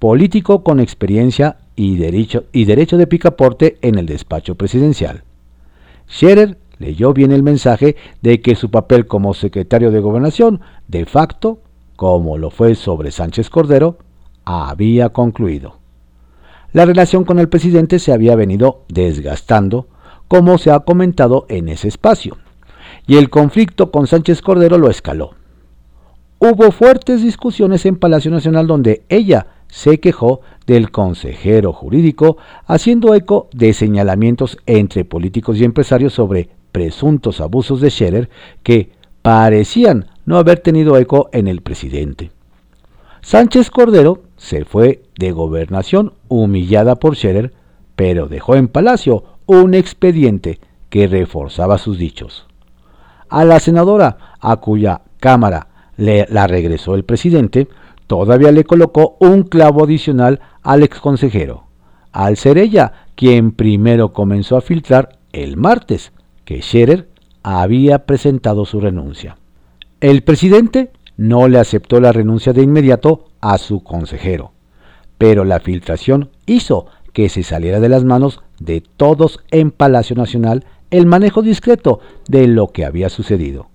político 0.00 0.64
con 0.64 0.80
experiencia 0.80 1.58
y 1.76 1.94
derecho, 1.94 2.42
y 2.50 2.64
derecho 2.64 2.96
de 2.96 3.06
picaporte 3.06 3.78
en 3.82 3.96
el 3.96 4.06
despacho 4.06 4.56
presidencial. 4.56 5.22
Scherer 6.10 6.58
leyó 6.78 7.12
bien 7.12 7.30
el 7.30 7.44
mensaje 7.44 7.94
de 8.20 8.40
que 8.40 8.56
su 8.56 8.72
papel 8.72 9.06
como 9.06 9.32
secretario 9.32 9.92
de 9.92 10.00
Gobernación, 10.00 10.60
de 10.88 11.06
facto, 11.06 11.60
como 11.94 12.36
lo 12.36 12.50
fue 12.50 12.74
sobre 12.74 13.12
Sánchez 13.12 13.48
Cordero, 13.48 13.98
había 14.44 15.10
concluido. 15.10 15.83
La 16.74 16.84
relación 16.84 17.22
con 17.22 17.38
el 17.38 17.48
presidente 17.48 18.00
se 18.00 18.12
había 18.12 18.34
venido 18.34 18.82
desgastando, 18.88 19.86
como 20.26 20.58
se 20.58 20.72
ha 20.72 20.80
comentado 20.80 21.46
en 21.48 21.68
ese 21.68 21.86
espacio, 21.86 22.36
y 23.06 23.16
el 23.16 23.30
conflicto 23.30 23.92
con 23.92 24.08
Sánchez 24.08 24.42
Cordero 24.42 24.76
lo 24.76 24.90
escaló. 24.90 25.34
Hubo 26.40 26.72
fuertes 26.72 27.22
discusiones 27.22 27.86
en 27.86 27.94
Palacio 27.94 28.32
Nacional 28.32 28.66
donde 28.66 29.04
ella 29.08 29.46
se 29.68 30.00
quejó 30.00 30.40
del 30.66 30.90
consejero 30.90 31.72
jurídico, 31.72 32.38
haciendo 32.66 33.14
eco 33.14 33.48
de 33.52 33.72
señalamientos 33.72 34.58
entre 34.66 35.04
políticos 35.04 35.58
y 35.58 35.64
empresarios 35.64 36.12
sobre 36.12 36.48
presuntos 36.72 37.40
abusos 37.40 37.80
de 37.80 37.90
Scherer 37.90 38.30
que 38.64 38.90
parecían 39.22 40.06
no 40.26 40.38
haber 40.38 40.58
tenido 40.58 40.98
eco 40.98 41.28
en 41.32 41.46
el 41.46 41.60
presidente. 41.60 42.32
Sánchez 43.20 43.70
Cordero 43.70 44.24
se 44.44 44.66
fue 44.66 45.02
de 45.18 45.32
gobernación 45.32 46.12
humillada 46.28 46.96
por 46.96 47.16
Scherer, 47.16 47.54
pero 47.96 48.28
dejó 48.28 48.56
en 48.56 48.68
Palacio 48.68 49.24
un 49.46 49.72
expediente 49.72 50.60
que 50.90 51.06
reforzaba 51.06 51.78
sus 51.78 51.96
dichos. 51.96 52.46
A 53.30 53.46
la 53.46 53.58
senadora, 53.58 54.36
a 54.40 54.56
cuya 54.56 55.00
Cámara 55.18 55.68
le, 55.96 56.26
la 56.28 56.46
regresó 56.46 56.94
el 56.94 57.04
presidente, 57.04 57.68
todavía 58.06 58.52
le 58.52 58.64
colocó 58.64 59.16
un 59.18 59.44
clavo 59.44 59.84
adicional 59.84 60.40
al 60.62 60.82
exconsejero, 60.82 61.64
al 62.12 62.36
ser 62.36 62.58
ella 62.58 62.92
quien 63.14 63.50
primero 63.52 64.12
comenzó 64.12 64.58
a 64.58 64.60
filtrar 64.60 65.18
el 65.32 65.56
martes 65.56 66.12
que 66.44 66.60
Scherer 66.60 67.08
había 67.42 68.04
presentado 68.04 68.66
su 68.66 68.78
renuncia. 68.78 69.38
El 70.00 70.22
presidente 70.22 70.90
no 71.16 71.48
le 71.48 71.58
aceptó 71.58 72.00
la 72.00 72.12
renuncia 72.12 72.52
de 72.52 72.62
inmediato 72.62 73.26
a 73.40 73.58
su 73.58 73.82
consejero, 73.82 74.52
pero 75.18 75.44
la 75.44 75.60
filtración 75.60 76.30
hizo 76.46 76.86
que 77.12 77.28
se 77.28 77.42
saliera 77.42 77.80
de 77.80 77.88
las 77.88 78.04
manos 78.04 78.40
de 78.58 78.80
todos 78.80 79.40
en 79.50 79.70
Palacio 79.70 80.16
Nacional 80.16 80.64
el 80.90 81.06
manejo 81.06 81.42
discreto 81.42 82.00
de 82.28 82.46
lo 82.48 82.68
que 82.68 82.84
había 82.84 83.08
sucedido. 83.08 83.68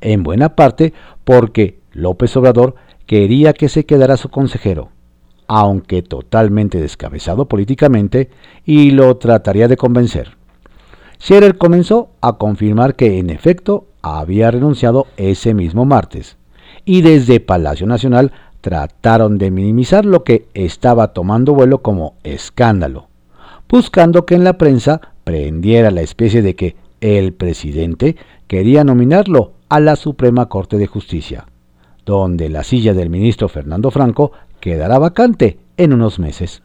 En 0.00 0.22
buena 0.22 0.54
parte 0.54 0.92
porque 1.24 1.80
López 1.92 2.36
Obrador 2.36 2.74
quería 3.06 3.52
que 3.52 3.68
se 3.68 3.86
quedara 3.86 4.16
su 4.16 4.28
consejero, 4.28 4.90
aunque 5.48 6.02
totalmente 6.02 6.80
descabezado 6.80 7.46
políticamente, 7.46 8.30
y 8.64 8.90
lo 8.90 9.16
trataría 9.16 9.68
de 9.68 9.76
convencer. 9.76 10.36
Scherer 11.20 11.56
comenzó 11.56 12.10
a 12.20 12.34
confirmar 12.34 12.94
que 12.94 13.18
en 13.18 13.30
efecto 13.30 13.86
había 14.02 14.50
renunciado 14.50 15.06
ese 15.16 15.54
mismo 15.54 15.84
martes, 15.84 16.36
y 16.86 17.02
desde 17.02 17.40
Palacio 17.40 17.86
Nacional 17.86 18.32
trataron 18.62 19.36
de 19.36 19.50
minimizar 19.50 20.06
lo 20.06 20.24
que 20.24 20.46
estaba 20.54 21.12
tomando 21.12 21.52
vuelo 21.52 21.82
como 21.82 22.14
escándalo, 22.22 23.08
buscando 23.68 24.24
que 24.24 24.36
en 24.36 24.44
la 24.44 24.56
prensa 24.56 25.00
prendiera 25.24 25.90
la 25.90 26.00
especie 26.00 26.40
de 26.40 26.54
que 26.54 26.76
el 27.00 27.34
presidente 27.34 28.16
quería 28.46 28.84
nominarlo 28.84 29.52
a 29.68 29.80
la 29.80 29.96
Suprema 29.96 30.46
Corte 30.46 30.78
de 30.78 30.86
Justicia, 30.86 31.46
donde 32.06 32.48
la 32.48 32.62
silla 32.62 32.94
del 32.94 33.10
ministro 33.10 33.48
Fernando 33.48 33.90
Franco 33.90 34.32
quedará 34.60 34.98
vacante 34.98 35.58
en 35.76 35.92
unos 35.92 36.18
meses. 36.18 36.62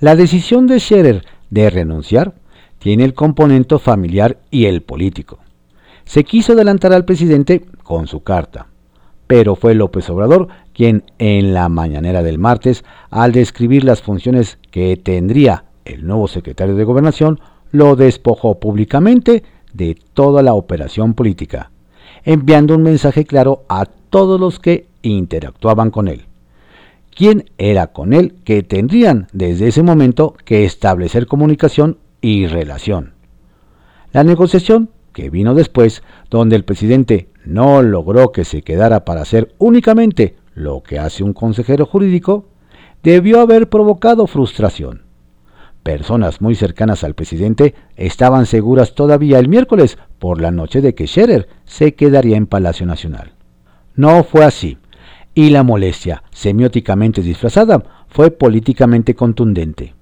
La 0.00 0.16
decisión 0.16 0.66
de 0.66 0.80
Scherer 0.80 1.24
de 1.50 1.68
renunciar 1.68 2.34
tiene 2.78 3.04
el 3.04 3.14
componente 3.14 3.78
familiar 3.78 4.38
y 4.50 4.66
el 4.66 4.82
político. 4.82 5.38
Se 6.04 6.24
quiso 6.24 6.54
adelantar 6.54 6.94
al 6.94 7.04
presidente 7.04 7.66
con 7.82 8.06
su 8.06 8.22
carta, 8.22 8.68
pero 9.28 9.54
fue 9.54 9.74
López 9.74 10.10
Obrador 10.10 10.48
quien 10.72 11.04
en 11.18 11.54
la 11.54 11.68
mañanera 11.68 12.22
del 12.22 12.38
martes, 12.38 12.84
al 13.10 13.32
describir 13.32 13.84
las 13.84 14.02
funciones 14.02 14.58
que 14.70 14.96
tendría 14.96 15.64
el 15.84 16.06
nuevo 16.06 16.28
secretario 16.28 16.74
de 16.74 16.84
Gobernación, 16.84 17.40
lo 17.70 17.94
despojó 17.94 18.58
públicamente 18.58 19.42
de 19.72 19.96
toda 20.14 20.42
la 20.42 20.54
operación 20.54 21.14
política, 21.14 21.70
enviando 22.24 22.74
un 22.74 22.82
mensaje 22.82 23.24
claro 23.24 23.64
a 23.68 23.84
todos 23.86 24.40
los 24.40 24.58
que 24.58 24.86
interactuaban 25.02 25.90
con 25.90 26.08
él. 26.08 26.26
¿Quién 27.14 27.50
era 27.58 27.88
con 27.88 28.12
él 28.12 28.36
que 28.44 28.62
tendrían 28.62 29.26
desde 29.32 29.68
ese 29.68 29.82
momento 29.82 30.36
que 30.44 30.64
establecer 30.64 31.26
comunicación 31.26 31.98
y 32.20 32.46
relación? 32.46 33.12
La 34.12 34.24
negociación 34.24 34.90
que 35.18 35.30
vino 35.30 35.52
después, 35.52 36.04
donde 36.30 36.54
el 36.54 36.64
presidente 36.64 37.28
no 37.44 37.82
logró 37.82 38.30
que 38.30 38.44
se 38.44 38.62
quedara 38.62 39.04
para 39.04 39.22
hacer 39.22 39.52
únicamente 39.58 40.36
lo 40.54 40.84
que 40.84 41.00
hace 41.00 41.24
un 41.24 41.32
consejero 41.32 41.86
jurídico, 41.86 42.46
debió 43.02 43.40
haber 43.40 43.68
provocado 43.68 44.28
frustración. 44.28 45.02
Personas 45.82 46.40
muy 46.40 46.54
cercanas 46.54 47.02
al 47.02 47.14
presidente 47.14 47.74
estaban 47.96 48.46
seguras 48.46 48.94
todavía 48.94 49.40
el 49.40 49.48
miércoles 49.48 49.98
por 50.20 50.40
la 50.40 50.52
noche 50.52 50.80
de 50.80 50.94
que 50.94 51.08
Scherer 51.08 51.48
se 51.64 51.96
quedaría 51.96 52.36
en 52.36 52.46
Palacio 52.46 52.86
Nacional. 52.86 53.32
No 53.96 54.22
fue 54.22 54.44
así, 54.44 54.78
y 55.34 55.50
la 55.50 55.64
molestia, 55.64 56.22
semióticamente 56.30 57.22
disfrazada, 57.22 57.82
fue 58.06 58.30
políticamente 58.30 59.16
contundente. 59.16 59.96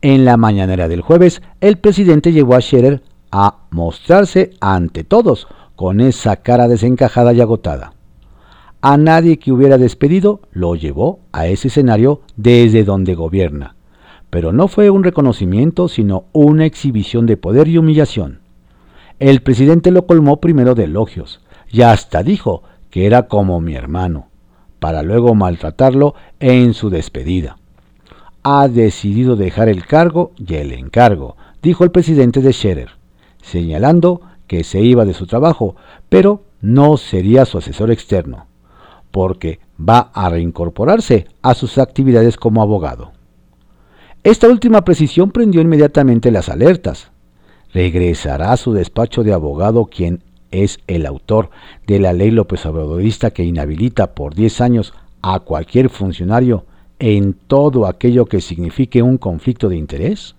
En 0.00 0.24
la 0.24 0.38
mañanera 0.38 0.88
del 0.88 1.02
jueves, 1.02 1.42
el 1.60 1.76
presidente 1.76 2.32
llevó 2.32 2.54
a 2.54 2.62
Scherer 2.62 3.02
a 3.30 3.66
mostrarse 3.70 4.52
ante 4.60 5.04
todos 5.04 5.48
con 5.74 6.00
esa 6.00 6.36
cara 6.36 6.68
desencajada 6.68 7.32
y 7.32 7.40
agotada. 7.40 7.92
A 8.80 8.96
nadie 8.96 9.38
que 9.38 9.52
hubiera 9.52 9.78
despedido 9.78 10.40
lo 10.52 10.74
llevó 10.74 11.20
a 11.32 11.46
ese 11.46 11.68
escenario 11.68 12.20
desde 12.36 12.84
donde 12.84 13.14
gobierna. 13.14 13.74
Pero 14.30 14.52
no 14.52 14.68
fue 14.68 14.90
un 14.90 15.02
reconocimiento, 15.02 15.88
sino 15.88 16.24
una 16.32 16.66
exhibición 16.66 17.26
de 17.26 17.36
poder 17.36 17.68
y 17.68 17.78
humillación. 17.78 18.40
El 19.18 19.40
presidente 19.40 19.90
lo 19.90 20.06
colmó 20.06 20.40
primero 20.40 20.74
de 20.74 20.84
elogios, 20.84 21.40
y 21.70 21.82
hasta 21.82 22.22
dijo 22.22 22.62
que 22.90 23.06
era 23.06 23.28
como 23.28 23.60
mi 23.60 23.74
hermano, 23.74 24.28
para 24.78 25.02
luego 25.02 25.34
maltratarlo 25.34 26.14
en 26.38 26.74
su 26.74 26.90
despedida. 26.90 27.58
Ha 28.42 28.68
decidido 28.68 29.36
dejar 29.36 29.68
el 29.68 29.86
cargo 29.86 30.32
y 30.36 30.54
el 30.54 30.72
encargo, 30.72 31.36
dijo 31.62 31.82
el 31.82 31.90
presidente 31.90 32.40
de 32.40 32.52
Scherer, 32.52 32.90
señalando 33.46 34.20
que 34.46 34.64
se 34.64 34.80
iba 34.80 35.04
de 35.04 35.14
su 35.14 35.26
trabajo, 35.26 35.76
pero 36.08 36.42
no 36.60 36.96
sería 36.96 37.44
su 37.44 37.58
asesor 37.58 37.90
externo, 37.90 38.46
porque 39.10 39.60
va 39.80 40.10
a 40.12 40.28
reincorporarse 40.28 41.26
a 41.42 41.54
sus 41.54 41.78
actividades 41.78 42.36
como 42.36 42.62
abogado. 42.62 43.12
Esta 44.24 44.48
última 44.48 44.84
precisión 44.84 45.30
prendió 45.30 45.60
inmediatamente 45.60 46.30
las 46.30 46.48
alertas. 46.48 47.10
regresará 47.72 48.52
a 48.52 48.56
su 48.56 48.72
despacho 48.72 49.22
de 49.22 49.34
abogado 49.34 49.86
quien 49.86 50.22
es 50.50 50.78
el 50.86 51.04
autor 51.04 51.50
de 51.86 51.98
la 51.98 52.12
ley 52.12 52.30
López 52.30 52.64
Obradorista 52.64 53.32
que 53.32 53.44
inhabilita 53.44 54.14
por 54.14 54.34
10 54.34 54.60
años 54.62 54.94
a 55.20 55.40
cualquier 55.40 55.90
funcionario 55.90 56.64
en 56.98 57.34
todo 57.34 57.86
aquello 57.86 58.24
que 58.24 58.40
signifique 58.40 59.02
un 59.02 59.18
conflicto 59.18 59.68
de 59.68 59.76
interés? 59.76 60.36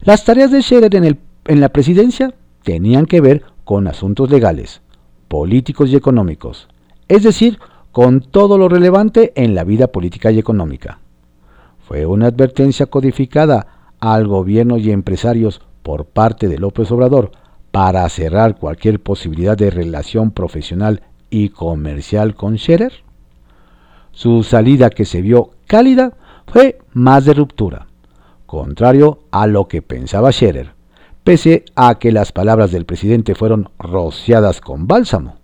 Las 0.00 0.24
tareas 0.24 0.50
de 0.50 0.62
Scherer 0.62 0.94
en, 0.96 1.18
en 1.44 1.60
la 1.60 1.70
presidencia 1.70 2.34
tenían 2.62 3.06
que 3.06 3.20
ver 3.20 3.42
con 3.64 3.88
asuntos 3.88 4.30
legales, 4.30 4.82
políticos 5.28 5.90
y 5.90 5.96
económicos, 5.96 6.68
es 7.08 7.22
decir, 7.22 7.58
con 7.90 8.20
todo 8.20 8.58
lo 8.58 8.68
relevante 8.68 9.32
en 9.34 9.54
la 9.54 9.64
vida 9.64 9.88
política 9.88 10.30
y 10.30 10.38
económica. 10.38 11.00
Fue 11.86 12.06
una 12.06 12.28
advertencia 12.28 12.86
codificada 12.86 13.92
al 14.00 14.26
gobierno 14.26 14.78
y 14.78 14.90
empresarios 14.90 15.60
por 15.82 16.06
parte 16.06 16.48
de 16.48 16.58
López 16.58 16.90
Obrador 16.90 17.32
para 17.70 18.08
cerrar 18.08 18.56
cualquier 18.56 19.00
posibilidad 19.00 19.56
de 19.56 19.70
relación 19.70 20.30
profesional 20.30 21.02
y 21.30 21.48
comercial 21.48 22.34
con 22.34 22.58
Scherer? 22.58 22.92
Su 24.12 24.42
salida 24.42 24.90
que 24.90 25.04
se 25.04 25.22
vio 25.22 25.50
cálida 25.66 26.12
fue 26.46 26.78
más 26.92 27.24
de 27.24 27.34
ruptura, 27.34 27.86
contrario 28.46 29.20
a 29.30 29.46
lo 29.46 29.66
que 29.68 29.80
pensaba 29.80 30.32
Scherer, 30.32 30.74
pese 31.24 31.64
a 31.74 31.98
que 31.98 32.12
las 32.12 32.32
palabras 32.32 32.72
del 32.72 32.84
presidente 32.84 33.34
fueron 33.34 33.70
rociadas 33.78 34.60
con 34.60 34.86
bálsamo. 34.86 35.36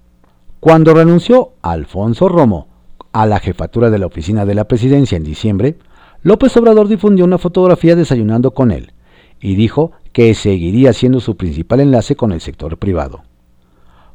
Cuando 0.61 0.95
renunció 0.95 1.53
Alfonso 1.63 2.29
Romo 2.29 2.69
a 3.13 3.27
la 3.27 3.39
jefatura 3.39 3.91
de 3.91 3.99
la 3.99 4.07
oficina 4.07 4.45
de 4.45 4.55
la 4.55 4.65
presidencia 4.67 5.17
en 5.17 5.25
diciembre, 5.25 5.79
López 6.23 6.57
Obrador 6.57 6.89
difundió 6.89 7.25
una 7.25 7.39
fotografía 7.39 7.95
desayunando 7.95 8.51
con 8.53 8.73
él 8.73 8.93
y 9.41 9.55
dijo 9.55 9.93
que 10.13 10.35
seguiría 10.35 10.93
siendo 10.93 11.21
su 11.21 11.37
principal 11.37 11.81
enlace 11.81 12.17
con 12.17 12.33
el 12.33 12.41
sector 12.41 12.77
privado. 12.77 13.23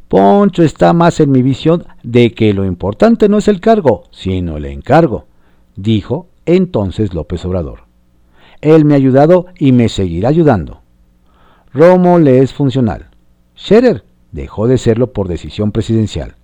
Poncho 0.10 0.64
está 0.64 0.92
más 0.94 1.20
en 1.22 1.32
mi 1.32 1.42
visión 1.42 1.86
de 2.04 2.34
que 2.34 2.54
lo 2.54 2.66
importante 2.66 3.30
no 3.30 3.38
es 3.38 3.48
el 3.48 3.62
cargo, 3.62 4.04
sino 4.12 4.58
el 4.58 4.66
encargo, 4.66 5.26
dijo 5.76 6.28
entonces 6.46 7.14
López 7.14 7.46
Obrador. 7.46 7.86
Él 8.62 8.86
me 8.86 8.94
ha 8.94 8.98
ayudado 8.98 9.48
y 9.58 9.72
me 9.72 9.90
seguirá 9.90 10.30
ayudando. 10.30 10.83
Romo 11.74 12.20
le 12.20 12.40
es 12.40 12.54
funcional. 12.54 13.08
Scherer 13.58 14.04
dejó 14.32 14.68
de 14.68 14.78
serlo 14.78 15.12
por 15.12 15.28
decisión 15.28 15.72
presidencial, 15.72 16.36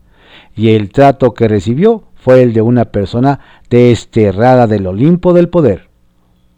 y 0.56 0.70
el 0.70 0.92
trato 0.92 1.34
que 1.34 1.48
recibió 1.48 2.04
fue 2.15 2.42
el 2.42 2.54
de 2.54 2.62
una 2.62 2.86
persona 2.86 3.39
desterrada 3.70 4.68
del 4.68 4.88
Olimpo 4.88 5.34
del 5.34 5.50
poder, 5.50 5.89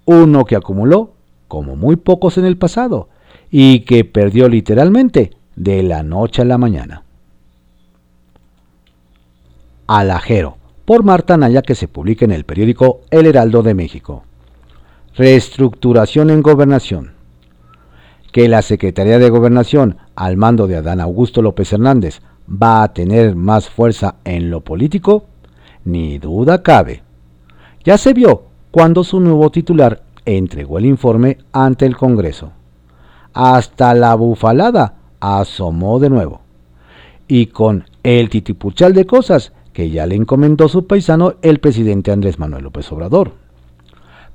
uno 0.06 0.46
que 0.46 0.56
acumuló 0.56 1.14
como 1.48 1.76
muy 1.76 1.98
pocos 1.98 2.38
en 2.38 2.46
el 2.46 2.58
pasado, 2.58 3.10
y 3.50 3.82
que 3.82 4.06
perdió 4.06 4.48
literalmente 4.48 5.32
de 5.56 5.84
la 5.84 6.04
noche 6.04 6.42
a 6.42 6.46
la 6.46 6.58
mañana. 6.58 7.04
Alajero, 9.88 10.58
por 10.86 11.04
Marta 11.04 11.36
Naya, 11.36 11.62
que 11.62 11.76
se 11.76 11.90
publica 11.90 12.24
en 12.24 12.32
el 12.32 12.46
periódico 12.46 13.02
El 13.12 13.26
Heraldo 13.26 13.62
de 13.62 13.74
México. 13.74 14.24
Reestructuración 15.16 16.30
en 16.30 16.42
gobernación. 16.42 17.21
Que 18.32 18.48
la 18.48 18.62
Secretaría 18.62 19.20
de 19.20 19.30
Gobernación, 19.30 19.98
al 20.16 20.38
mando 20.38 20.68
de 20.68 20.78
Adán 20.78 21.02
Augusto 21.02 21.42
López 21.42 21.74
Hernández, 21.74 22.22
va 22.50 22.84
a 22.84 22.94
tener 22.94 23.36
más 23.36 23.70
fuerza 23.70 24.16
en 24.24 24.50
lo 24.50 24.62
político, 24.62 25.26
ni 25.84 26.18
duda 26.18 26.64
cabe. 26.64 27.04
Ya 27.84 27.98
se 27.98 28.14
vio 28.14 28.44
cuando 28.72 29.04
su 29.04 29.20
nuevo 29.20 29.50
titular 29.52 30.04
entregó 30.26 30.78
el 30.78 30.86
informe 30.86 31.40
ante 31.52 31.86
el 31.86 31.98
Congreso. 31.98 32.52
Hasta 33.34 33.94
la 33.94 34.16
bufalada 34.16 34.96
asomó 35.20 36.00
de 36.00 36.10
nuevo. 36.10 36.42
Y 37.28 37.48
con 37.48 37.86
el 38.04 38.30
titipuchal 38.30 38.94
de 38.94 39.06
cosas 39.06 39.54
que 39.74 39.90
ya 39.90 40.06
le 40.06 40.16
encomendó 40.16 40.68
su 40.68 40.86
paisano 40.86 41.36
el 41.42 41.60
presidente 41.60 42.12
Andrés 42.12 42.40
Manuel 42.40 42.64
López 42.64 42.92
Obrador. 42.92 43.34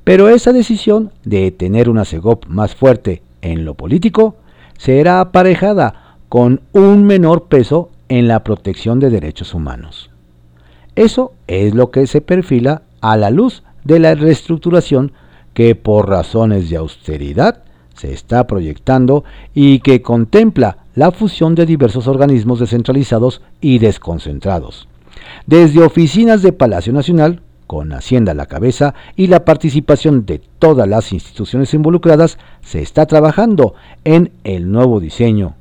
Pero 0.04 0.28
esa 0.28 0.52
decisión 0.52 1.12
de 1.24 1.50
tener 1.50 1.88
una 1.88 2.04
CEGOP 2.04 2.46
más 2.46 2.74
fuerte 2.74 3.22
en 3.52 3.64
lo 3.64 3.74
político 3.74 4.36
será 4.78 5.20
aparejada 5.20 6.16
con 6.28 6.60
un 6.72 7.04
menor 7.04 7.44
peso 7.44 7.90
en 8.08 8.28
la 8.28 8.44
protección 8.44 9.00
de 9.00 9.10
derechos 9.10 9.54
humanos. 9.54 10.10
Eso 10.94 11.32
es 11.46 11.74
lo 11.74 11.90
que 11.90 12.06
se 12.06 12.20
perfila 12.20 12.82
a 13.00 13.16
la 13.16 13.30
luz 13.30 13.62
de 13.84 13.98
la 13.98 14.14
reestructuración 14.14 15.12
que 15.54 15.74
por 15.74 16.08
razones 16.08 16.70
de 16.70 16.76
austeridad 16.76 17.62
se 17.94 18.12
está 18.12 18.46
proyectando 18.46 19.24
y 19.54 19.80
que 19.80 20.02
contempla 20.02 20.78
la 20.94 21.12
fusión 21.12 21.54
de 21.54 21.66
diversos 21.66 22.06
organismos 22.08 22.60
descentralizados 22.60 23.42
y 23.60 23.78
desconcentrados. 23.78 24.88
Desde 25.46 25.82
oficinas 25.82 26.42
de 26.42 26.52
Palacio 26.52 26.92
Nacional, 26.92 27.40
con 27.66 27.92
Hacienda 27.92 28.32
a 28.32 28.34
la 28.34 28.46
cabeza 28.46 28.94
y 29.16 29.26
la 29.26 29.44
participación 29.44 30.26
de 30.26 30.40
todas 30.58 30.88
las 30.88 31.12
instituciones 31.12 31.74
involucradas, 31.74 32.38
se 32.62 32.80
está 32.80 33.06
trabajando 33.06 33.74
en 34.04 34.32
el 34.44 34.70
nuevo 34.70 35.00
diseño. 35.00 35.54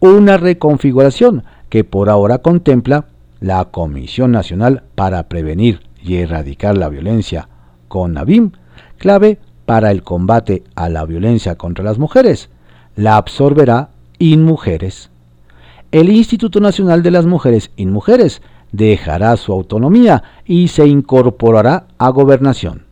Una 0.00 0.36
reconfiguración 0.36 1.44
que 1.68 1.84
por 1.84 2.08
ahora 2.10 2.38
contempla 2.38 3.06
la 3.40 3.66
Comisión 3.66 4.32
Nacional 4.32 4.82
para 4.94 5.28
Prevenir 5.28 5.80
y 6.02 6.16
Erradicar 6.16 6.76
la 6.76 6.88
Violencia, 6.88 7.48
con 7.88 8.16
ABIM, 8.16 8.52
clave 8.98 9.38
para 9.66 9.90
el 9.90 10.02
combate 10.02 10.64
a 10.74 10.88
la 10.88 11.04
violencia 11.04 11.54
contra 11.56 11.84
las 11.84 11.98
mujeres. 11.98 12.50
La 12.96 13.16
absorberá 13.16 13.90
InMujeres. 14.18 15.10
El 15.92 16.10
Instituto 16.10 16.60
Nacional 16.60 17.02
de 17.02 17.10
las 17.10 17.26
Mujeres 17.26 17.70
InMujeres 17.76 18.42
dejará 18.72 19.36
su 19.36 19.52
autonomía 19.52 20.22
y 20.44 20.68
se 20.68 20.86
incorporará 20.86 21.86
a 21.98 22.08
gobernación. 22.10 22.84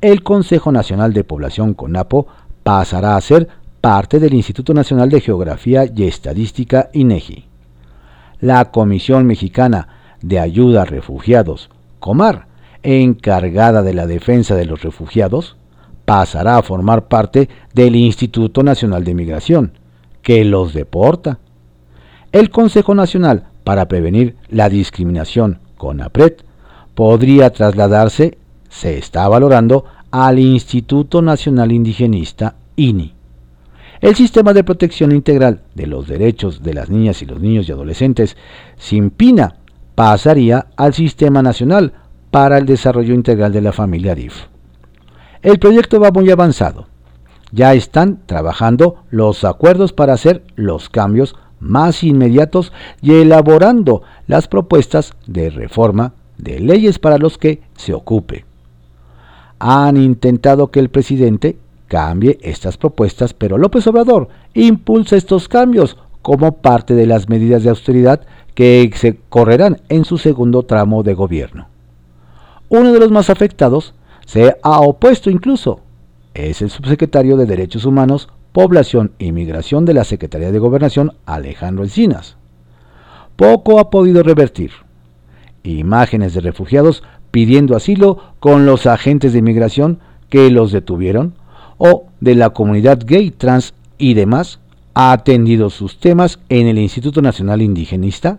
El 0.00 0.22
Consejo 0.22 0.72
Nacional 0.72 1.12
de 1.12 1.24
Población 1.24 1.74
CONAPO 1.74 2.26
pasará 2.62 3.16
a 3.16 3.20
ser 3.20 3.48
parte 3.80 4.18
del 4.18 4.34
Instituto 4.34 4.74
Nacional 4.74 5.10
de 5.10 5.20
Geografía 5.20 5.84
y 5.84 6.04
Estadística 6.04 6.90
INEGI. 6.92 7.46
La 8.40 8.66
Comisión 8.70 9.26
Mexicana 9.26 9.88
de 10.22 10.38
Ayuda 10.38 10.82
a 10.82 10.84
Refugiados, 10.84 11.70
COMAR, 11.98 12.46
encargada 12.82 13.82
de 13.82 13.94
la 13.94 14.06
defensa 14.06 14.54
de 14.54 14.66
los 14.66 14.82
refugiados, 14.82 15.56
pasará 16.04 16.58
a 16.58 16.62
formar 16.62 17.08
parte 17.08 17.48
del 17.74 17.96
Instituto 17.96 18.62
Nacional 18.62 19.04
de 19.04 19.14
Migración, 19.14 19.72
que 20.22 20.44
los 20.44 20.72
deporta. 20.72 21.38
El 22.32 22.50
Consejo 22.50 22.94
Nacional 22.94 23.46
para 23.66 23.88
Prevenir 23.88 24.36
la 24.48 24.68
Discriminación, 24.68 25.58
CONAPRED, 25.76 26.34
podría 26.94 27.50
trasladarse, 27.50 28.38
se 28.68 28.96
está 28.96 29.26
valorando, 29.26 29.84
al 30.12 30.38
Instituto 30.38 31.20
Nacional 31.20 31.72
Indigenista, 31.72 32.54
INI. 32.76 33.12
El 34.00 34.14
Sistema 34.14 34.52
de 34.52 34.62
Protección 34.62 35.10
Integral 35.10 35.62
de 35.74 35.88
los 35.88 36.06
Derechos 36.06 36.62
de 36.62 36.74
las 36.74 36.90
Niñas 36.90 37.22
y 37.22 37.26
los 37.26 37.40
Niños 37.40 37.68
y 37.68 37.72
Adolescentes, 37.72 38.36
SIMPINA, 38.76 39.56
pasaría 39.96 40.68
al 40.76 40.94
Sistema 40.94 41.42
Nacional 41.42 41.92
para 42.30 42.58
el 42.58 42.66
desarrollo 42.66 43.14
integral 43.14 43.52
de 43.52 43.62
la 43.62 43.72
familia 43.72 44.14
DIF. 44.14 44.44
El 45.42 45.58
proyecto 45.58 45.98
va 45.98 46.12
muy 46.12 46.30
avanzado. 46.30 46.86
Ya 47.50 47.74
están 47.74 48.20
trabajando 48.26 49.02
los 49.10 49.42
acuerdos 49.42 49.92
para 49.92 50.12
hacer 50.12 50.44
los 50.54 50.88
cambios 50.88 51.34
más 51.60 52.04
inmediatos 52.04 52.72
y 53.00 53.14
elaborando 53.14 54.02
las 54.26 54.48
propuestas 54.48 55.14
de 55.26 55.50
reforma 55.50 56.14
de 56.38 56.60
leyes 56.60 56.98
para 56.98 57.18
los 57.18 57.38
que 57.38 57.62
se 57.76 57.94
ocupe. 57.94 58.44
Han 59.58 59.96
intentado 59.96 60.70
que 60.70 60.80
el 60.80 60.90
presidente 60.90 61.56
cambie 61.88 62.38
estas 62.42 62.76
propuestas, 62.76 63.32
pero 63.32 63.58
López 63.58 63.86
Obrador 63.86 64.28
impulsa 64.54 65.16
estos 65.16 65.48
cambios 65.48 65.96
como 66.22 66.56
parte 66.56 66.94
de 66.94 67.06
las 67.06 67.28
medidas 67.28 67.62
de 67.62 67.70
austeridad 67.70 68.20
que 68.54 68.90
se 68.94 69.18
correrán 69.28 69.80
en 69.88 70.04
su 70.04 70.18
segundo 70.18 70.64
tramo 70.64 71.02
de 71.02 71.14
gobierno. 71.14 71.68
Uno 72.68 72.92
de 72.92 72.98
los 72.98 73.10
más 73.10 73.30
afectados 73.30 73.94
se 74.26 74.56
ha 74.62 74.80
opuesto 74.80 75.30
incluso. 75.30 75.80
Es 76.34 76.60
el 76.62 76.70
subsecretario 76.70 77.36
de 77.36 77.46
Derechos 77.46 77.84
Humanos, 77.84 78.28
Población 78.56 79.12
y 79.18 79.32
Migración 79.32 79.84
de 79.84 79.92
la 79.92 80.04
Secretaría 80.04 80.50
de 80.50 80.58
Gobernación, 80.58 81.12
Alejandro 81.26 81.84
Encinas. 81.84 82.38
Poco 83.36 83.78
ha 83.78 83.90
podido 83.90 84.22
revertir. 84.22 84.70
Imágenes 85.62 86.32
de 86.32 86.40
refugiados 86.40 87.02
pidiendo 87.30 87.76
asilo 87.76 88.18
con 88.40 88.64
los 88.64 88.86
agentes 88.86 89.34
de 89.34 89.40
inmigración 89.40 89.98
que 90.30 90.50
los 90.50 90.72
detuvieron 90.72 91.34
o 91.76 92.06
de 92.20 92.34
la 92.34 92.48
comunidad 92.48 93.00
gay, 93.04 93.30
trans 93.30 93.74
y 93.98 94.14
demás 94.14 94.58
ha 94.94 95.12
atendido 95.12 95.68
sus 95.68 96.00
temas 96.00 96.38
en 96.48 96.66
el 96.66 96.78
Instituto 96.78 97.20
Nacional 97.20 97.60
Indigenista? 97.60 98.38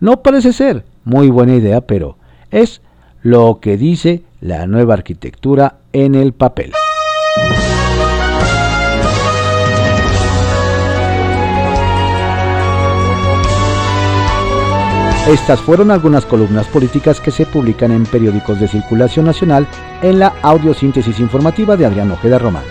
No 0.00 0.22
parece 0.22 0.52
ser 0.52 0.84
muy 1.04 1.30
buena 1.30 1.54
idea, 1.54 1.80
pero 1.80 2.18
es 2.50 2.82
lo 3.22 3.58
que 3.62 3.78
dice 3.78 4.22
la 4.38 4.66
nueva 4.66 4.92
arquitectura 4.92 5.78
en 5.94 6.14
el 6.14 6.34
papel. 6.34 6.72
Estas 15.26 15.60
fueron 15.60 15.90
algunas 15.90 16.24
columnas 16.24 16.68
políticas 16.68 17.20
que 17.20 17.32
se 17.32 17.46
publican 17.46 17.90
en 17.90 18.06
periódicos 18.06 18.60
de 18.60 18.68
circulación 18.68 19.26
nacional 19.26 19.66
en 20.00 20.20
la 20.20 20.32
audiosíntesis 20.42 21.18
informativa 21.18 21.76
de 21.76 21.84
Adrián 21.84 22.12
Ojeda 22.12 22.38
Román, 22.38 22.62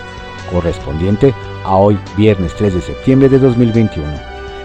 correspondiente 0.50 1.34
a 1.66 1.76
hoy, 1.76 1.98
viernes 2.16 2.54
3 2.56 2.72
de 2.76 2.80
septiembre 2.80 3.28
de 3.28 3.40
2021. 3.40 4.08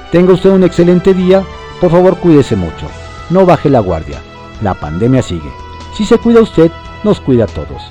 Tenga 0.09 0.31
usted 0.31 0.51
un 0.51 0.63
excelente 0.63 1.13
día, 1.13 1.43
por 1.81 1.91
favor 1.91 2.17
cuídese 2.17 2.55
mucho, 2.55 2.87
no 3.29 3.45
baje 3.45 3.69
la 3.69 3.81
guardia, 3.81 4.21
la 4.61 4.73
pandemia 4.73 5.21
sigue. 5.21 5.51
Si 5.93 6.05
se 6.05 6.17
cuida 6.17 6.39
usted, 6.39 6.71
nos 7.03 7.19
cuida 7.19 7.43
a 7.43 7.47
todos. 7.47 7.81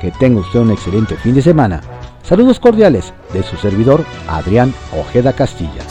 Que 0.00 0.10
tenga 0.12 0.40
usted 0.40 0.60
un 0.60 0.70
excelente 0.70 1.14
fin 1.16 1.34
de 1.34 1.42
semana. 1.42 1.82
Saludos 2.22 2.58
cordiales 2.58 3.12
de 3.34 3.42
su 3.42 3.58
servidor 3.58 4.02
Adrián 4.28 4.72
Ojeda 4.98 5.34
Castilla. 5.34 5.82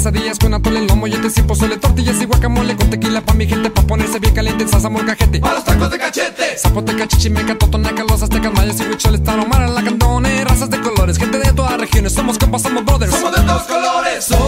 Quesadillas 0.00 0.38
con 0.38 0.54
atole, 0.54 0.80
lomo, 0.86 1.06
yetes 1.06 1.36
y 1.36 1.42
pozole, 1.42 1.76
tortillas 1.76 2.22
y 2.22 2.24
guacamole 2.24 2.74
con 2.74 2.88
tequila 2.88 3.20
pa' 3.20 3.34
mi 3.34 3.46
gente, 3.46 3.68
pa' 3.68 3.82
ponerse 3.82 4.18
bien 4.18 4.32
caliente, 4.34 4.66
salsa 4.66 4.88
molcajete. 4.88 5.40
Pa' 5.40 5.52
los 5.52 5.62
tacos 5.62 5.90
de 5.90 5.98
cachete. 5.98 6.56
Zapoteca, 6.56 7.06
chichimeca, 7.06 7.58
totonaca, 7.58 8.02
los 8.04 8.22
aztecas, 8.22 8.50
mayas 8.54 8.80
y 8.80 8.84
huicholes, 8.84 9.22
taromara, 9.22 9.68
la 9.68 9.82
cantone, 9.82 10.42
razas 10.42 10.70
de 10.70 10.80
colores, 10.80 11.18
gente 11.18 11.38
de 11.38 11.52
todas 11.52 11.78
regiones, 11.78 12.14
somos 12.14 12.38
compas, 12.38 12.62
somos 12.62 12.82
brothers. 12.82 13.12
Somos 13.12 13.30
de 13.36 13.42
todos 13.42 13.62
colores. 13.64 14.24
Soy 14.24 14.38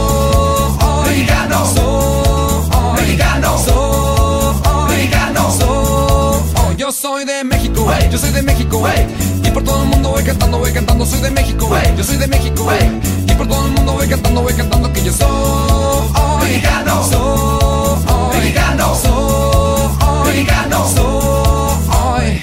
mexicano. 1.10 1.66
Soy 1.66 3.02
mexicano. 3.02 3.58
Soy 3.58 4.88
mexicano. 4.88 5.50
Soy 5.50 6.76
yo 6.78 6.90
soy 6.90 7.26
de 7.26 7.44
México, 7.44 7.82
Wey. 7.82 8.10
yo 8.10 8.18
soy 8.18 8.30
de 8.30 8.42
México, 8.42 8.78
Wey. 8.78 9.06
y 9.44 9.50
por 9.50 9.62
todo 9.62 9.82
el 9.82 9.88
mundo 9.90 10.08
voy 10.10 10.24
cantando, 10.24 10.58
voy 10.58 10.72
cantando, 10.72 11.04
soy 11.04 11.20
de 11.20 11.30
México, 11.30 11.66
Wey. 11.66 11.94
yo 11.96 12.04
soy 12.04 12.16
de 12.16 12.26
México, 12.26 12.66
y 13.28 13.32
por 13.34 13.46
todo 13.46 13.66
el 13.66 13.72
mundo 13.72 13.81
voy 14.02 14.10
cantando, 14.10 14.42
voy 14.42 14.52
cantando 14.54 14.92
que 14.92 15.04
yo 15.04 15.12
soy 15.12 15.28
Mexicano. 16.40 17.04
soy 17.04 18.40
Mexicano. 18.40 18.94
soy 18.96 20.24
Mexicano. 20.26 20.88
soy. 20.88 22.40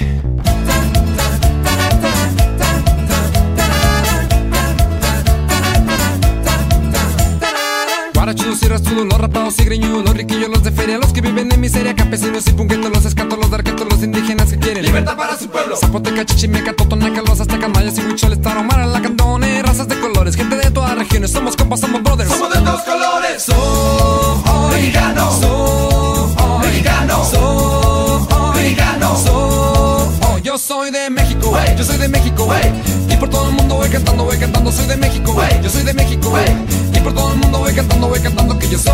Guarachudos 8.14 8.62
y 8.62 8.68
rastudos, 8.68 9.06
los 9.06 9.18
rapados 9.18 9.58
y 9.58 9.64
greñudos, 9.64 10.04
los 10.04 10.14
riquillos, 10.14 10.48
los 10.48 10.62
de 10.62 10.72
feria, 10.72 10.96
los 10.96 11.12
que 11.12 11.20
viven 11.20 11.52
en 11.52 11.60
miseria, 11.60 11.94
campesinos 11.94 12.46
y 12.46 12.52
punquetos, 12.52 12.90
los 12.90 13.04
escatos, 13.04 13.38
los 13.38 13.50
darquetos, 13.50 13.86
los 13.86 14.02
indígenas 14.02 14.50
que 14.50 14.58
quieren 14.58 14.82
Libertad 14.82 15.14
para 15.14 15.36
su 15.36 15.50
pueblo. 15.50 15.76
Zapoteca, 15.76 16.24
chichimeca, 16.24 16.72
totonaca, 16.72 17.20
los 17.20 17.38
aztecas, 17.38 17.68
mayas 17.68 17.98
y 17.98 18.02
huicholes, 18.02 18.40
tarahumara, 18.40 18.86
lacandone, 18.86 19.62
razas 19.62 19.88
de 19.88 20.00
colores, 20.00 20.36
gente 20.36 20.56
regiones, 21.00 21.30
somos 21.30 21.56
compas, 21.56 21.80
somos 21.80 22.02
brothers. 22.02 22.30
Somos 22.30 22.52
de 22.52 22.60
todos 22.60 22.82
colores. 22.82 23.42
Soy 23.42 24.70
Mexicano. 24.70 25.32
Soy 25.32 26.66
Mexicano. 26.66 27.24
Soy 27.24 28.54
Mexicano. 28.54 29.16
Soy 29.16 30.42
yo 30.42 30.58
soy 30.58 30.90
de 30.90 31.10
México, 31.10 31.50
Wey. 31.50 31.76
yo 31.76 31.84
soy 31.84 31.96
de 31.98 32.08
México, 32.08 32.44
Wey. 32.44 32.72
y 33.08 33.16
por 33.16 33.28
todo 33.28 33.48
el 33.48 33.54
mundo 33.54 33.76
voy 33.76 33.88
cantando, 33.88 34.24
voy 34.24 34.36
cantando, 34.36 34.72
soy 34.72 34.86
de 34.86 34.96
México, 34.96 35.32
Wey. 35.32 35.60
yo 35.62 35.70
soy 35.70 35.82
de 35.84 35.92
México, 35.92 36.28
Wey. 36.30 36.66
y 36.92 37.00
por 37.00 37.12
todo 37.12 37.32
el 37.32 37.38
mundo 37.38 37.58
voy 37.60 37.72
cantando, 37.72 38.08
voy 38.08 38.20
cantando 38.20 38.58
que 38.58 38.68
yo 38.68 38.78
soy 38.78 38.92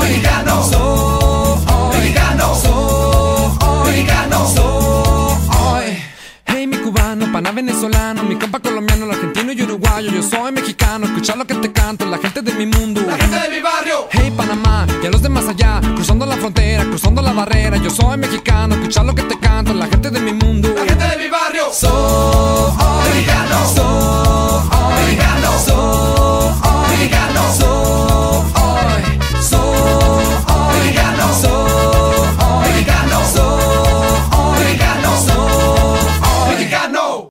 Mexicano. 0.00 0.62
soy 0.64 1.98
Mexicano. 1.98 2.54
soy 2.60 3.90
Mexicano. 3.90 4.48
soy 4.54 5.03
mi 6.66 6.78
cubano, 6.78 7.30
pana 7.32 7.52
venezolano, 7.52 8.22
mi 8.22 8.36
compa 8.36 8.58
colombiano, 8.60 9.04
el 9.04 9.10
argentino 9.12 9.52
y 9.52 9.62
uruguayo. 9.62 10.10
Yo 10.10 10.22
soy 10.22 10.52
mexicano, 10.52 11.06
escucha 11.06 11.36
lo 11.36 11.46
que 11.46 11.54
te 11.54 11.72
canto, 11.72 12.06
la 12.06 12.18
gente 12.18 12.42
de 12.42 12.52
mi 12.54 12.66
mundo. 12.66 13.02
La 13.06 13.16
gente 13.16 13.38
de 13.38 13.48
mi 13.56 13.60
barrio. 13.60 14.08
Hey 14.10 14.32
Panamá, 14.36 14.86
y 15.02 15.06
a 15.06 15.10
los 15.10 15.22
de 15.22 15.28
más 15.28 15.46
allá, 15.48 15.80
cruzando 15.94 16.26
la 16.26 16.36
frontera, 16.36 16.84
cruzando 16.84 17.22
la 17.22 17.32
barrera. 17.32 17.76
Yo 17.76 17.90
soy 17.90 18.16
mexicano, 18.16 18.74
escucha 18.76 19.02
lo 19.02 19.14
que 19.14 19.22
te 19.22 19.38
canto, 19.38 19.74
la 19.74 19.86
gente 19.86 20.10
de 20.10 20.20
mi 20.20 20.32
mundo. 20.32 20.68
La 20.74 20.84
gente 20.84 21.04
de 21.04 21.16
mi 21.24 21.28
barrio. 21.30 21.64
Soy 21.72 21.90
mexicano. 23.08 23.66
Soy 23.74 23.84
mexicano. 25.04 25.50
Soy 25.64 25.78
mexicano. 26.90 27.40
Soy 27.58 27.74
mexicano. 28.56 29.24
Soy 29.42 29.64
mexicano. 30.80 31.53